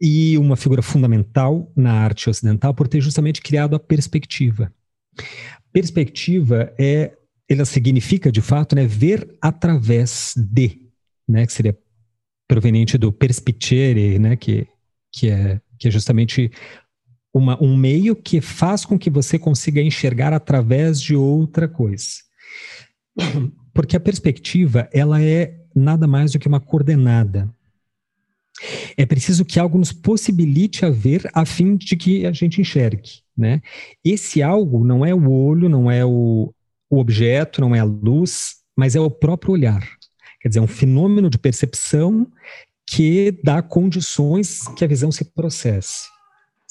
[0.00, 4.72] e uma figura fundamental na arte ocidental por ter justamente criado a perspectiva.
[5.72, 7.12] Perspectiva é,
[7.48, 10.80] ela significa de fato, né, ver através de,
[11.28, 11.76] né, que seria
[12.46, 14.66] proveniente do perspicere, né, que
[15.12, 16.50] que é que é justamente
[17.32, 22.06] uma, um meio que faz com que você consiga enxergar através de outra coisa.
[23.74, 27.52] Porque a perspectiva, ela é nada mais do que uma coordenada.
[28.96, 33.20] É preciso que algo nos possibilite a ver a fim de que a gente enxergue,
[33.36, 33.60] né?
[34.04, 36.52] Esse algo não é o olho, não é o,
[36.88, 39.86] o objeto, não é a luz, mas é o próprio olhar.
[40.40, 42.26] Quer dizer, é um fenômeno de percepção
[42.86, 46.14] que dá condições que a visão se processe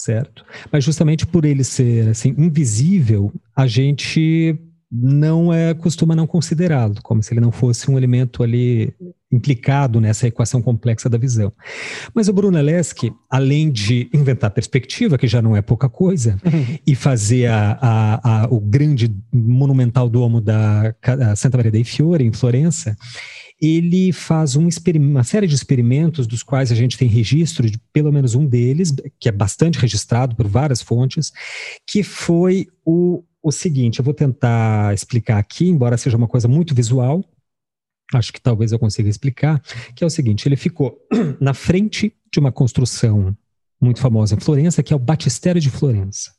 [0.03, 0.45] certo?
[0.71, 4.57] Mas justamente por ele ser assim invisível, a gente
[4.95, 8.93] não é costuma não considerá-lo, como se ele não fosse um elemento ali
[9.31, 11.51] implicado nessa equação complexa da visão.
[12.13, 12.55] Mas o Bruno
[13.27, 16.77] além de inventar perspectiva, que já não é pouca coisa, uhum.
[16.85, 20.93] e fazer a, a, a, o grande monumental domo da
[21.35, 22.95] Santa Maria dei Fiore, em Florença,
[23.59, 24.67] ele faz um
[24.99, 28.93] uma série de experimentos dos quais a gente tem registro de pelo menos um deles,
[29.19, 31.31] que é bastante registrado por várias fontes,
[31.87, 36.73] que foi o, o seguinte, eu vou tentar explicar aqui, embora seja uma coisa muito
[36.73, 37.23] visual,
[38.13, 39.61] acho que talvez eu consiga explicar,
[39.93, 40.97] que é o seguinte, ele ficou
[41.41, 43.35] na frente de uma construção
[43.81, 46.31] muito famosa em Florença, que é o Batistério de Florença.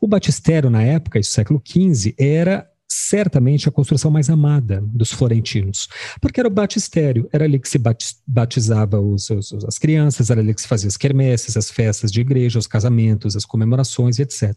[0.00, 5.88] O batistério, na época, isso século XV, era certamente a construção mais amada dos florentinos,
[6.20, 7.78] porque era o batistério, era ali que se
[8.26, 12.20] batizava os, os, as crianças, era ali que se fazia as quermesses, as festas de
[12.20, 14.52] igreja, os casamentos, as comemorações, etc.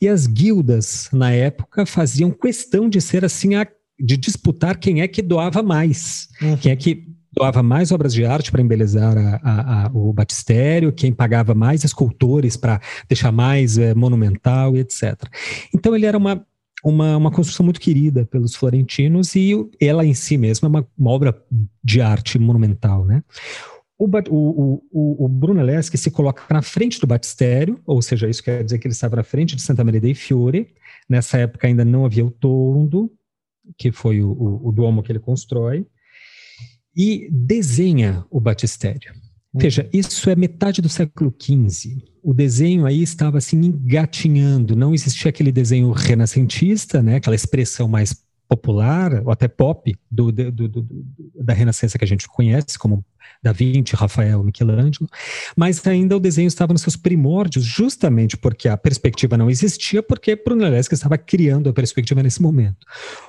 [0.00, 3.66] E as guildas, na época, faziam questão de ser assim, a,
[3.98, 6.56] de disputar quem é que doava mais, uhum.
[6.58, 10.92] quem é que doava mais obras de arte para embelezar a, a, a, o batistério,
[10.92, 15.14] quem pagava mais escultores para deixar mais é, monumental e etc.
[15.72, 16.44] Então ele era uma
[16.84, 21.10] uma, uma construção muito querida pelos florentinos e ela em si mesma é uma, uma
[21.10, 21.44] obra
[21.82, 23.22] de arte monumental, né?
[23.98, 28.42] O, o, o, o Bruno Leschi se coloca na frente do batistério, ou seja, isso
[28.42, 30.74] quer dizer que ele estava na frente de Santa Maria dei Fiore.
[31.06, 33.12] Nessa época ainda não havia o tondo,
[33.76, 35.86] que foi o, o, o domo que ele constrói,
[36.96, 39.12] e desenha o batistério.
[39.52, 42.02] Veja, isso é metade do século XV.
[42.22, 48.14] O desenho aí estava assim engatinhando, não existia aquele desenho renascentista, né, aquela expressão mais
[48.50, 50.86] popular, ou até pop, do, do, do,
[51.36, 53.04] da Renascença que a gente conhece, como
[53.40, 55.08] Da Vinci, Rafael, Michelangelo,
[55.56, 60.34] mas ainda o desenho estava nos seus primórdios, justamente porque a perspectiva não existia, porque
[60.34, 62.84] Brunelleschi estava criando a perspectiva nesse momento.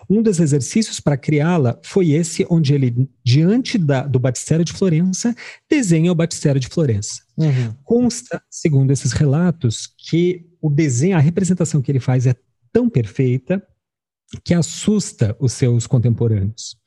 [0.10, 5.36] Um dos exercícios para criá-la foi esse, onde ele, diante da, do batistério de Florença,
[5.70, 7.22] desenha o batistério de Florença.
[7.38, 7.76] Uhum.
[7.84, 12.36] Consta, segundo esses relatos, que o desenho, a representação que ele faz é
[12.74, 13.62] tão perfeita
[14.44, 16.78] que assusta os seus contemporâneos.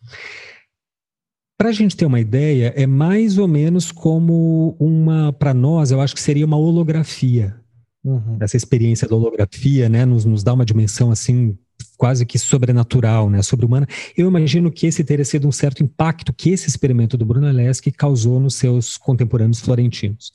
[1.58, 6.00] Para a gente ter uma ideia, é mais ou menos como uma, para nós, eu
[6.00, 7.58] acho que seria uma holografia.
[8.04, 8.36] Uhum.
[8.40, 11.56] Essa experiência da holografia, né, nos, nos dá uma dimensão assim
[11.96, 13.86] quase que sobrenatural, né, sobre-humana.
[14.16, 18.40] Eu imagino que esse teria sido um certo impacto que esse experimento do Brunelleschi causou
[18.40, 20.32] nos seus contemporâneos florentinos.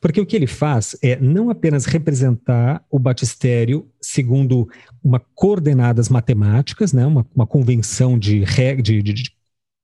[0.00, 4.68] Porque o que ele faz é não apenas representar o batistério segundo
[5.02, 8.44] uma coordenadas matemáticas, né, uma, uma convenção de,
[8.82, 9.14] de, de,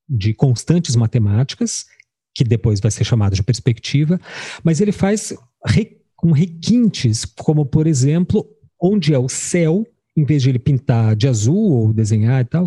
[0.08, 1.86] de constantes matemáticas,
[2.34, 4.20] que depois vai ser chamada de perspectiva,
[4.62, 5.34] mas ele faz
[5.66, 8.46] re, com requintes, como por exemplo,
[8.80, 9.86] onde é o céu
[10.18, 12.64] em vez de ele pintar de azul ou desenhar e tal,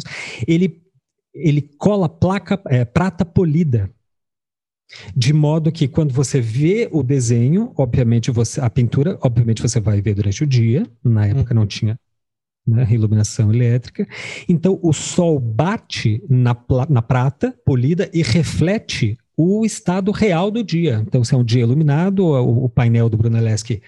[0.48, 0.82] ele,
[1.34, 3.90] ele cola placa, é, prata polida.
[5.16, 10.02] De modo que quando você vê o desenho, obviamente você, a pintura, obviamente você vai
[10.02, 11.98] ver durante o dia, na época não tinha
[12.68, 14.08] né, iluminação elétrica.
[14.48, 16.56] Então o sol bate na,
[16.90, 21.04] na prata polida e reflete o estado real do dia.
[21.08, 23.82] Então, se é um dia iluminado, o, o painel do Brunelleschi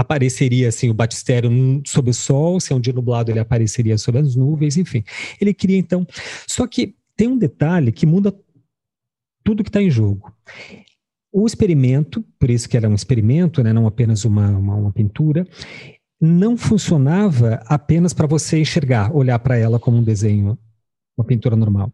[0.00, 1.50] apareceria assim o batistério
[1.86, 5.04] sob o sol, se é um dia nublado ele apareceria sob as nuvens, enfim.
[5.40, 6.06] Ele cria então.
[6.46, 8.34] Só que tem um detalhe que muda
[9.44, 10.32] tudo que está em jogo.
[11.32, 15.46] O experimento, por isso que era um experimento, né, não apenas uma, uma, uma pintura,
[16.20, 20.58] não funcionava apenas para você enxergar, olhar para ela como um desenho,
[21.16, 21.92] uma pintura normal.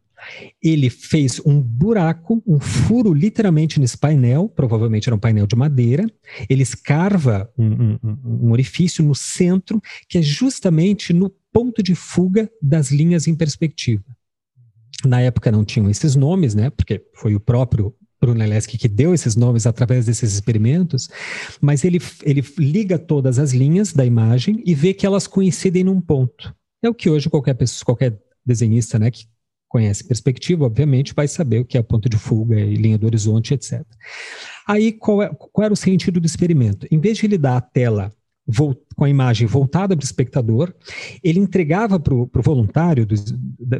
[0.62, 6.04] Ele fez um buraco, um furo literalmente nesse painel, provavelmente era um painel de madeira.
[6.48, 12.50] Ele escarva um, um, um orifício no centro, que é justamente no ponto de fuga
[12.60, 14.04] das linhas em perspectiva.
[15.04, 16.70] Na época não tinham esses nomes, né?
[16.70, 21.08] Porque foi o próprio Brunelleschi que deu esses nomes através desses experimentos,
[21.60, 26.00] mas ele, ele liga todas as linhas da imagem e vê que elas coincidem num
[26.00, 26.54] ponto.
[26.82, 29.26] É o que hoje qualquer pessoa, qualquer desenhista, né, que
[29.68, 33.54] conhece perspectiva, obviamente, vai saber o que é ponto de fuga e linha do horizonte,
[33.54, 33.84] etc.
[34.66, 36.86] Aí, qual, é, qual era o sentido do experimento?
[36.90, 38.12] Em vez de ele dar a tela
[38.94, 40.72] com a imagem voltada para o espectador,
[41.22, 43.14] ele entregava para o voluntário do,
[43.58, 43.78] da,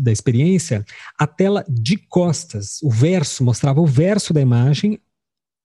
[0.00, 0.84] da experiência
[1.16, 5.00] a tela de costas, o verso, mostrava o verso da imagem,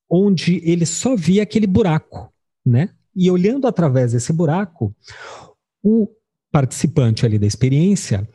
[0.09, 2.31] onde ele só via aquele buraco,
[2.65, 2.89] né?
[3.15, 4.95] E olhando através desse buraco,
[5.83, 6.07] o
[6.51, 8.27] participante ali da experiência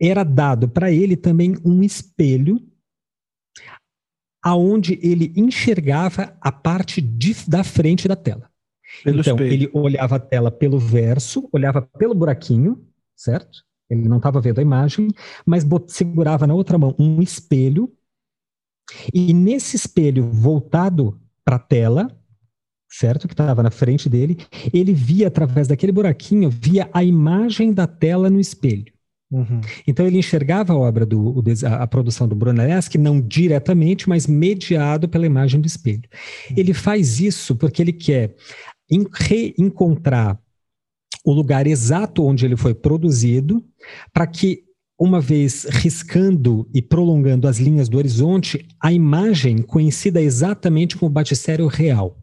[0.00, 2.60] era dado para ele também um espelho
[4.42, 8.50] aonde ele enxergava a parte de, da frente da tela.
[9.02, 9.52] Pelo então, espelho.
[9.52, 12.86] ele olhava a tela pelo verso, olhava pelo buraquinho,
[13.16, 13.64] certo?
[13.88, 15.08] Ele não estava vendo a imagem,
[15.46, 17.90] mas segurava na outra mão um espelho,
[19.12, 22.14] e nesse espelho voltado para a tela,
[22.90, 23.26] certo?
[23.26, 24.36] Que estava na frente dele,
[24.72, 28.93] ele via através daquele buraquinho, via a imagem da tela no espelho.
[29.30, 29.60] Uhum.
[29.86, 35.08] Então ele enxergava a obra do a, a produção do Brunelleschi não diretamente, mas mediado
[35.08, 36.08] pela imagem do espelho.
[36.50, 36.56] Uhum.
[36.56, 38.34] Ele faz isso porque ele quer
[39.12, 40.38] reencontrar
[41.24, 43.64] o lugar exato onde ele foi produzido,
[44.12, 44.62] para que
[44.98, 51.10] uma vez riscando e prolongando as linhas do horizonte, a imagem coincida exatamente com o
[51.10, 52.18] batistério real.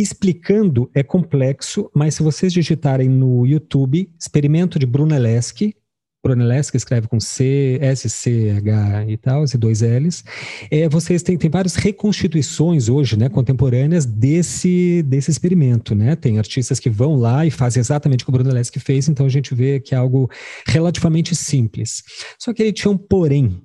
[0.00, 5.76] Explicando é complexo, mas se vocês digitarem no YouTube experimento de Brunelleschi,
[6.24, 10.24] Brunelleschi escreve com C, S, C, H e tal, e dois L's.
[10.70, 16.16] É, vocês têm, têm várias reconstituições hoje, né, contemporâneas desse, desse experimento, né?
[16.16, 19.30] Tem artistas que vão lá e fazem exatamente o que o Brunelleschi fez, então a
[19.30, 20.30] gente vê que é algo
[20.66, 22.02] relativamente simples.
[22.38, 23.60] Só que ele tinha um porém.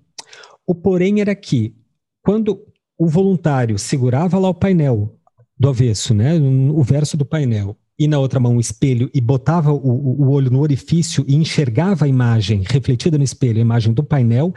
[0.67, 1.73] O porém era que,
[2.21, 2.61] quando
[2.97, 5.14] o voluntário segurava lá o painel
[5.57, 9.71] do avesso, né, o verso do painel, e na outra mão o espelho e botava
[9.71, 14.03] o, o, olho no orifício e enxergava a imagem refletida no espelho, a imagem do
[14.03, 14.53] painel,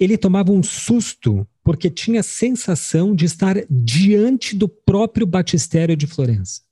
[0.00, 6.06] ele tomava um susto porque tinha a sensação de estar diante do próprio batistério de
[6.06, 6.62] Florença.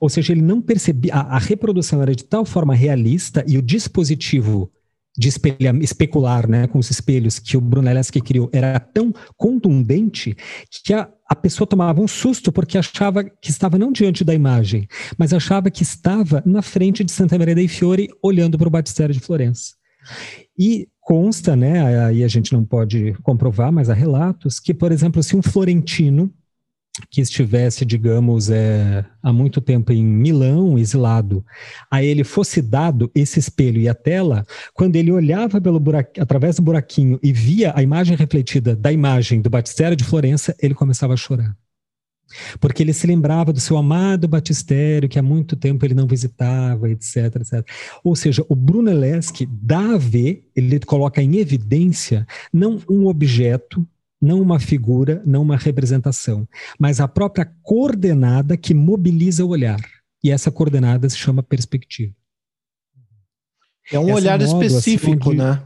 [0.00, 3.62] Ou seja, ele não percebia, a, a reprodução era de tal forma realista e o
[3.62, 4.70] dispositivo
[5.16, 10.36] de espelhar, especular né, com os espelhos que o Brunelleschi criou era tão contundente
[10.84, 14.88] que a, a pessoa tomava um susto porque achava que estava não diante da imagem,
[15.16, 19.14] mas achava que estava na frente de Santa Maria dei Fiore olhando para o batistério
[19.14, 19.74] de Florença.
[20.58, 25.22] E consta, né, aí a gente não pode comprovar, mas há relatos que, por exemplo,
[25.22, 26.32] se um florentino
[27.10, 31.44] que estivesse, digamos, é, há muito tempo em Milão, exilado,
[31.90, 35.82] a ele fosse dado esse espelho e a tela, quando ele olhava pelo
[36.20, 40.74] através do buraquinho e via a imagem refletida da imagem do batistério de Florença, ele
[40.74, 41.56] começava a chorar.
[42.58, 46.90] Porque ele se lembrava do seu amado batistério, que há muito tempo ele não visitava,
[46.90, 47.68] etc, etc.
[48.02, 53.86] Ou seja, o Brunelleschi dá a ver, ele coloca em evidência, não um objeto,
[54.24, 56.48] não uma figura, não uma representação,
[56.78, 59.78] mas a própria coordenada que mobiliza o olhar.
[60.22, 62.14] E essa coordenada se chama perspectiva.
[63.92, 65.62] É um essa olhar modo, assim, específico, assim, né?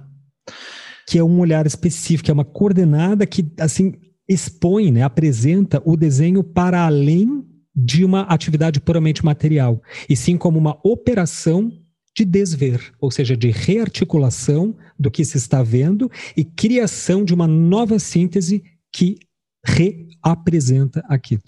[1.06, 3.94] Que é um olhar específico, é uma coordenada que assim
[4.28, 10.58] expõe, né, apresenta o desenho para além de uma atividade puramente material, e sim como
[10.58, 11.72] uma operação
[12.18, 17.46] de desver, ou seja, de rearticulação do que se está vendo e criação de uma
[17.46, 18.62] nova síntese
[18.92, 19.18] que
[19.64, 21.42] reapresenta aquilo.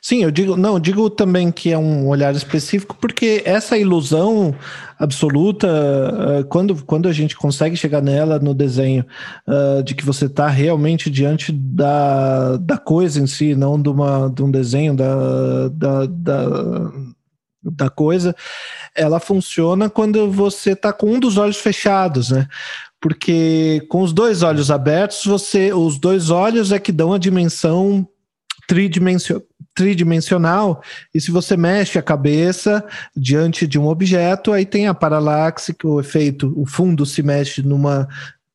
[0.00, 4.54] Sim, eu digo, não, digo também que é um olhar específico, porque essa ilusão
[4.96, 9.04] absoluta, uh, quando, quando a gente consegue chegar nela no desenho,
[9.46, 14.30] uh, de que você está realmente diante da, da coisa em si, não de, uma,
[14.30, 16.92] de um desenho da, da, da,
[17.70, 18.34] da coisa,
[18.94, 22.46] ela funciona quando você está com um dos olhos fechados, né?
[23.00, 28.08] Porque com os dois olhos abertos, você, os dois olhos é que dão a dimensão
[28.66, 29.44] tridimensional,
[29.74, 30.82] tridimensional
[31.14, 35.86] e se você mexe a cabeça diante de um objeto, aí tem a paralaxe, que
[35.86, 38.08] o efeito, o fundo se mexe numa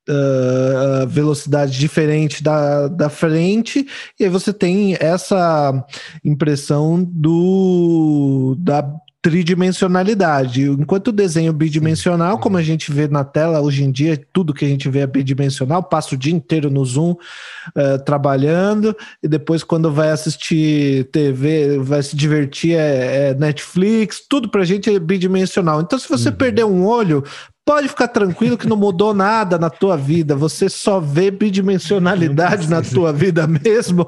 [0.09, 3.85] uh, velocidade diferente da, da frente,
[4.19, 5.85] e aí você tem essa
[6.23, 8.83] impressão do da
[9.21, 10.63] tridimensionalidade.
[10.63, 14.65] Enquanto o desenho bidimensional, como a gente vê na tela hoje em dia, tudo que
[14.65, 19.63] a gente vê é bidimensional, passa o dia inteiro no Zoom uh, trabalhando, e depois
[19.63, 25.81] quando vai assistir TV, vai se divertir, é, é Netflix, tudo pra gente é bidimensional.
[25.81, 26.35] Então, se você uhum.
[26.35, 27.23] perder um olho,
[27.65, 32.81] pode ficar tranquilo que não mudou nada na tua vida, você só vê bidimensionalidade na
[32.81, 34.05] tua vida mesmo,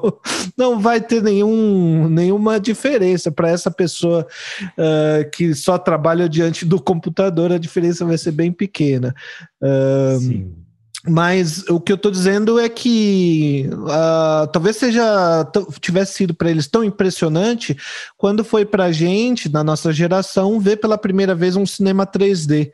[0.56, 4.26] não vai ter nenhum, nenhuma diferença para essa pessoa
[4.62, 9.14] uh, que só trabalha diante do computador, a diferença vai ser bem pequena.
[9.62, 10.63] Uh, Sim.
[11.06, 15.46] Mas o que eu estou dizendo é que uh, talvez seja
[15.78, 17.76] tivesse sido para eles tão impressionante
[18.16, 22.70] quando foi para a gente, na nossa geração, ver pela primeira vez um cinema 3D,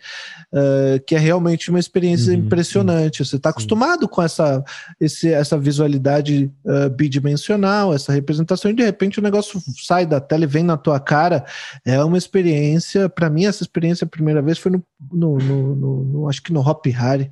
[0.53, 3.19] uh, que é realmente uma experiência uhum, impressionante.
[3.19, 4.63] Sim, Você está acostumado com essa,
[5.01, 10.45] esse, essa visualidade uh, bidimensional, essa representação, e de repente o negócio sai da tela
[10.45, 11.45] e vem na tua cara.
[11.85, 16.05] É uma experiência, para mim, essa experiência a primeira vez foi no, no, no, no,
[16.05, 17.29] no acho que no Hop Harry.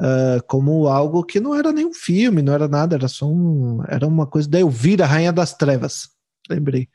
[0.00, 4.06] Uh, como algo que não era nenhum filme, não era nada, era só um, era
[4.06, 6.10] uma coisa da Elvira, Rainha das Trevas.
[6.50, 6.88] Lembrei.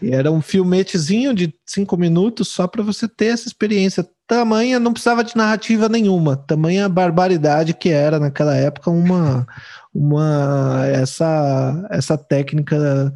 [0.00, 4.08] E era um filmetezinho de cinco minutos só para você ter essa experiência.
[4.26, 6.36] Tamanha, não precisava de narrativa nenhuma.
[6.36, 9.46] Tamanha barbaridade que era naquela época uma,
[9.94, 13.12] uma essa, essa técnica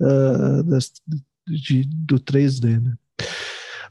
[0.00, 0.92] uh, das,
[1.46, 2.80] de, do 3D.
[2.80, 2.94] Né?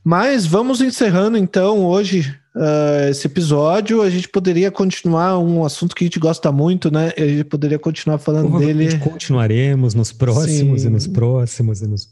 [0.04, 4.02] Mas vamos encerrando então hoje uh, esse episódio.
[4.02, 7.12] A gente poderia continuar um assunto que a gente gosta muito, né?
[7.18, 8.98] A gente poderia continuar falando dele.
[9.00, 10.88] Continuaremos nos próximos Sim.
[10.88, 12.10] e nos próximos e nos.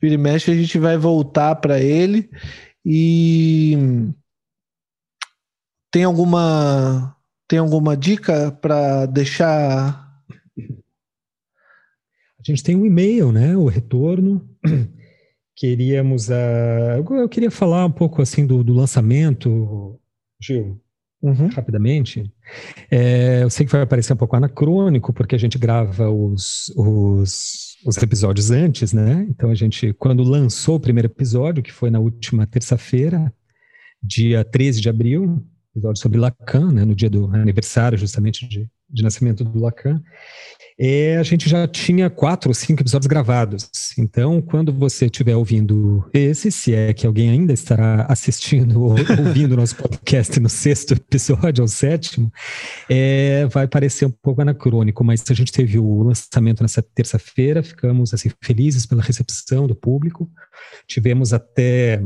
[0.00, 2.28] Vira e mexe, a gente vai voltar para ele.
[2.84, 3.76] E
[5.90, 7.16] tem alguma
[7.48, 10.04] tem alguma dica para deixar?
[12.38, 13.56] A gente tem um e-mail, né?
[13.56, 14.48] O retorno
[15.56, 16.28] queríamos.
[16.28, 19.98] Uh, eu queria falar um pouco assim do, do lançamento,
[20.40, 20.80] Gil,
[21.22, 21.48] uhum.
[21.48, 22.30] rapidamente.
[22.90, 27.76] É, eu sei que vai parecer um pouco anacrônico, porque a gente grava os, os,
[27.84, 29.26] os, episódios antes, né?
[29.30, 33.32] Então a gente, quando lançou o primeiro episódio, que foi na última terça-feira,
[34.02, 35.42] dia 13 de abril,
[35.74, 40.02] episódio sobre Lacan, né, no dia do aniversário justamente de, de nascimento do Lacan,
[40.78, 43.70] é, a gente já tinha quatro ou cinco episódios gravados.
[43.98, 48.90] Então, quando você estiver ouvindo esse, se é que alguém ainda estará assistindo ou
[49.26, 52.30] ouvindo o nosso podcast no sexto episódio ou sétimo,
[52.90, 58.12] é, vai parecer um pouco anacrônico, mas a gente teve o lançamento nessa terça-feira, ficamos
[58.12, 60.30] assim felizes pela recepção do público.
[60.86, 62.02] Tivemos até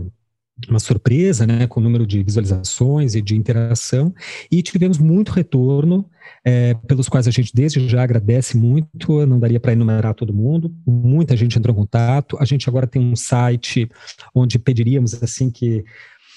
[0.69, 4.15] uma surpresa, né, com o número de visualizações e de interação,
[4.51, 6.05] e tivemos muito retorno,
[6.45, 10.75] é, pelos quais a gente desde já agradece muito, não daria para enumerar todo mundo,
[10.87, 13.89] muita gente entrou em contato, a gente agora tem um site
[14.35, 15.85] onde pediríamos, assim, que,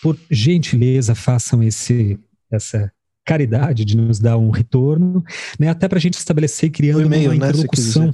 [0.01, 2.19] por gentileza, façam esse,
[2.51, 2.91] essa
[3.25, 5.23] caridade de nos dar um retorno,
[5.59, 8.13] né, até para a gente estabelecer, criando uma né, interlocução, né,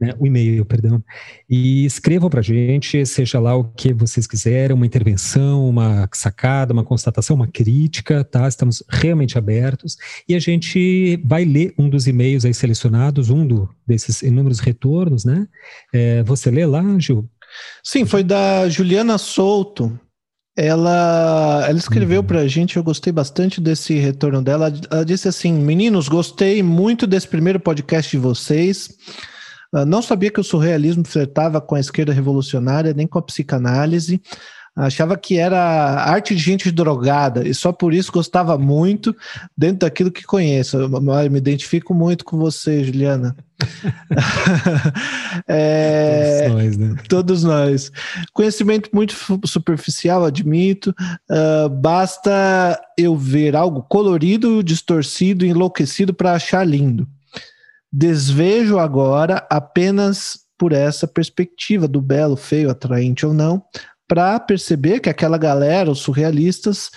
[0.00, 1.02] né, o e-mail, perdão,
[1.48, 6.72] e escrevam para a gente, seja lá o que vocês quiserem, uma intervenção, uma sacada,
[6.72, 8.46] uma constatação, uma crítica, tá?
[8.46, 9.96] Estamos realmente abertos
[10.28, 15.24] e a gente vai ler um dos e-mails aí selecionados, um do, desses inúmeros retornos,
[15.24, 15.48] né?
[15.92, 17.28] É, você lê lá, Gil?
[17.82, 19.98] Sim, foi da Juliana Souto.
[20.56, 22.26] Ela, ela escreveu uhum.
[22.26, 24.72] para a gente, eu gostei bastante desse retorno dela.
[24.90, 28.90] Ela disse assim: Meninos, gostei muito desse primeiro podcast de vocês.
[29.72, 34.20] Uh, não sabia que o surrealismo flertava com a esquerda revolucionária, nem com a psicanálise.
[34.78, 39.14] Achava que era arte de gente drogada e só por isso gostava muito
[39.56, 40.76] dentro daquilo que conheço.
[40.76, 43.36] Eu me identifico muito com você, Juliana.
[45.48, 46.96] é, todos nós, né?
[47.08, 47.92] Todos nós.
[48.32, 50.94] Conhecimento muito superficial, admito.
[51.28, 57.08] Uh, basta eu ver algo colorido, distorcido, enlouquecido para achar lindo.
[57.92, 63.62] Desvejo agora apenas por essa perspectiva do belo, feio, atraente ou não,
[64.08, 66.90] para perceber que aquela galera, os surrealistas,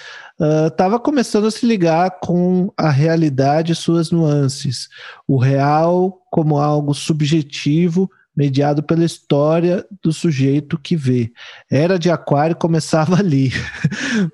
[0.68, 4.88] estava uh, começando a se ligar com a realidade e suas nuances.
[5.28, 11.32] O real como algo subjetivo, mediado pela história do sujeito que vê.
[11.70, 13.52] Era de Aquário começava ali.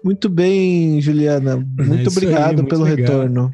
[0.03, 1.57] muito bem, Juliana.
[1.57, 2.97] Muito é obrigado aí, muito pelo legal.
[2.97, 3.51] retorno.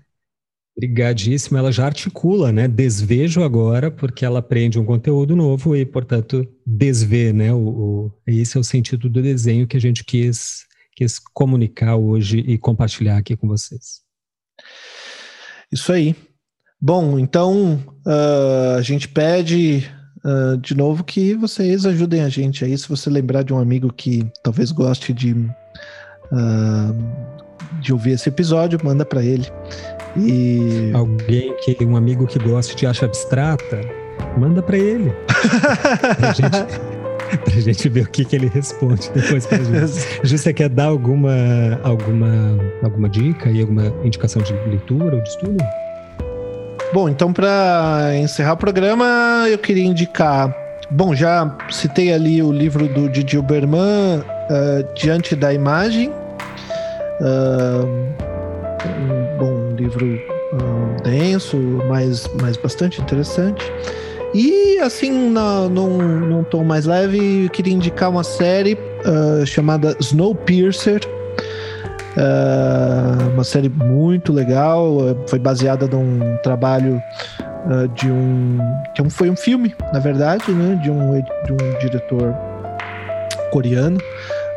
[0.76, 1.58] Obrigadíssimo.
[1.58, 2.68] Ela já articula, né?
[2.68, 7.54] Desvejo agora, porque ela aprende um conteúdo novo e, portanto, desvê, né?
[7.54, 12.40] O, o, esse é o sentido do desenho que a gente quis, quis comunicar hoje
[12.40, 14.02] e compartilhar aqui com vocês.
[15.72, 16.16] Isso aí.
[16.82, 19.90] Bom, então uh, a gente pede
[20.26, 22.78] uh, de novo que vocês ajudem a gente aí.
[22.78, 25.50] Se você lembrar de um amigo que talvez goste de, uh,
[27.80, 29.48] de ouvir esse episódio, manda para ele.
[30.16, 33.82] E alguém que um amigo que gosta de arte abstrata,
[34.38, 35.12] manda para ele.
[36.18, 40.20] pra, gente, pra gente ver o que, que ele responde depois pra gente.
[40.24, 41.34] Ju, você quer dar alguma,
[41.84, 45.58] alguma, alguma dica e alguma indicação de leitura ou de estudo?
[46.94, 50.56] Bom, então para encerrar o programa, eu queria indicar.
[50.92, 56.12] Bom, já citei ali o livro do Didi Berman, uh, Diante da Imagem.
[57.20, 58.14] Uh,
[59.40, 61.58] bom livro uh, denso,
[61.88, 63.64] mas, mas bastante interessante.
[64.34, 69.96] E assim, na, num, num tom mais leve, eu queria indicar uma série uh, chamada
[70.00, 71.02] Snowpiercer.
[72.16, 74.98] Uh, uma série muito legal,
[75.28, 77.02] foi baseada num trabalho
[77.66, 78.60] uh, de um
[78.94, 82.36] que é foi um filme, na verdade, né, de um, de um diretor
[83.52, 84.00] coreano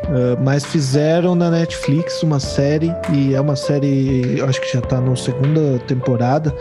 [0.03, 5.01] Uh, mas fizeram na Netflix uma série, e é uma série, acho que já está
[5.01, 6.55] na segunda temporada,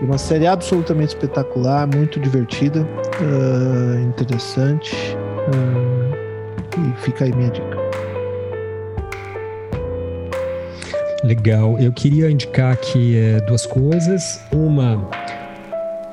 [0.00, 4.94] uma série absolutamente espetacular, muito divertida, uh, interessante.
[5.48, 5.96] Uh,
[6.78, 7.76] e fica aí minha dica.
[11.24, 11.78] Legal.
[11.78, 14.40] Eu queria indicar aqui é, duas coisas.
[14.52, 15.08] Uma,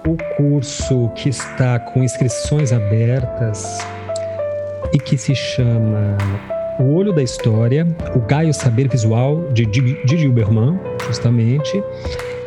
[0.08, 3.80] o curso que está com inscrições abertas
[4.94, 6.18] e que se chama
[6.80, 11.84] O Olho da História, o Gaio Saber Visual, de Didi Huberman, justamente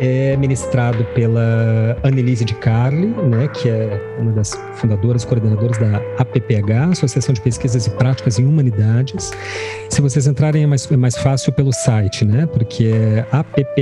[0.00, 6.02] é ministrado pela Annelise de Carli, né, que é uma das fundadoras e coordenadoras da
[6.18, 9.32] APPH, Associação de Pesquisas e Práticas em Humanidades.
[9.88, 13.80] Se vocês entrarem é mais, é mais fácil pelo site, né, porque é apph.com,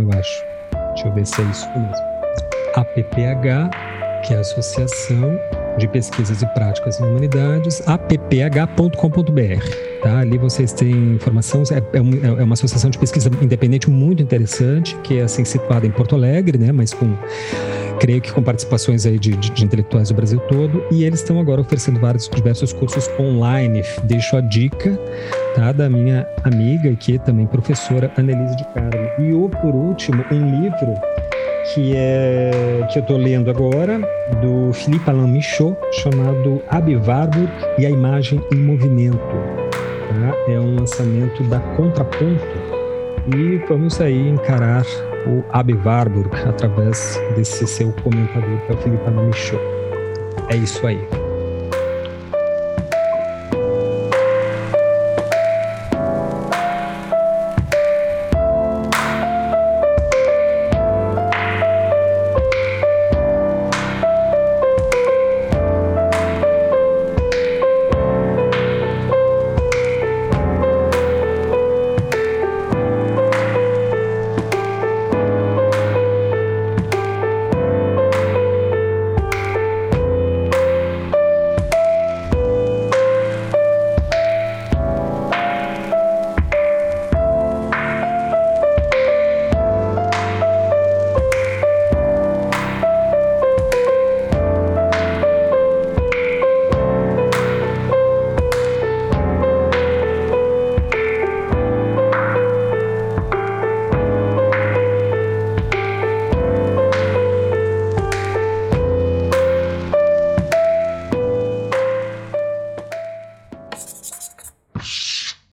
[0.00, 0.44] eu acho.
[0.94, 1.94] Deixa eu ver se é isso mesmo.
[2.74, 3.70] APPH,
[4.26, 5.38] que é a Associação
[5.78, 8.90] de Pesquisas e Práticas em Humanidades, apph.com.br.
[10.02, 10.18] Tá?
[10.18, 15.18] Ali vocês têm informação, é, é, é, uma associação de pesquisa independente muito interessante, que
[15.18, 16.72] é assim situada em Porto Alegre, né?
[16.72, 17.16] mas com
[17.98, 21.40] creio que com participações aí de, de, de, intelectuais do Brasil todo, e eles estão
[21.40, 23.82] agora oferecendo vários diversos cursos online.
[24.04, 24.98] Deixo a dica
[25.54, 29.10] tá, da minha amiga, que é também professora, Annelise de Carmo.
[29.18, 30.94] E o, por último, um livro
[31.72, 33.98] que é que eu estou lendo agora,
[34.40, 39.18] do Philippe Alain Michaud, chamado Abi Warburg e a Imagem em Movimento.
[39.18, 40.52] Tá?
[40.52, 42.76] É um lançamento da Contraponto
[43.34, 44.84] e vamos aí encarar
[45.26, 49.64] o Abi Warburg através desse seu comentador, que é o Alain Michaud.
[50.48, 51.25] É isso aí.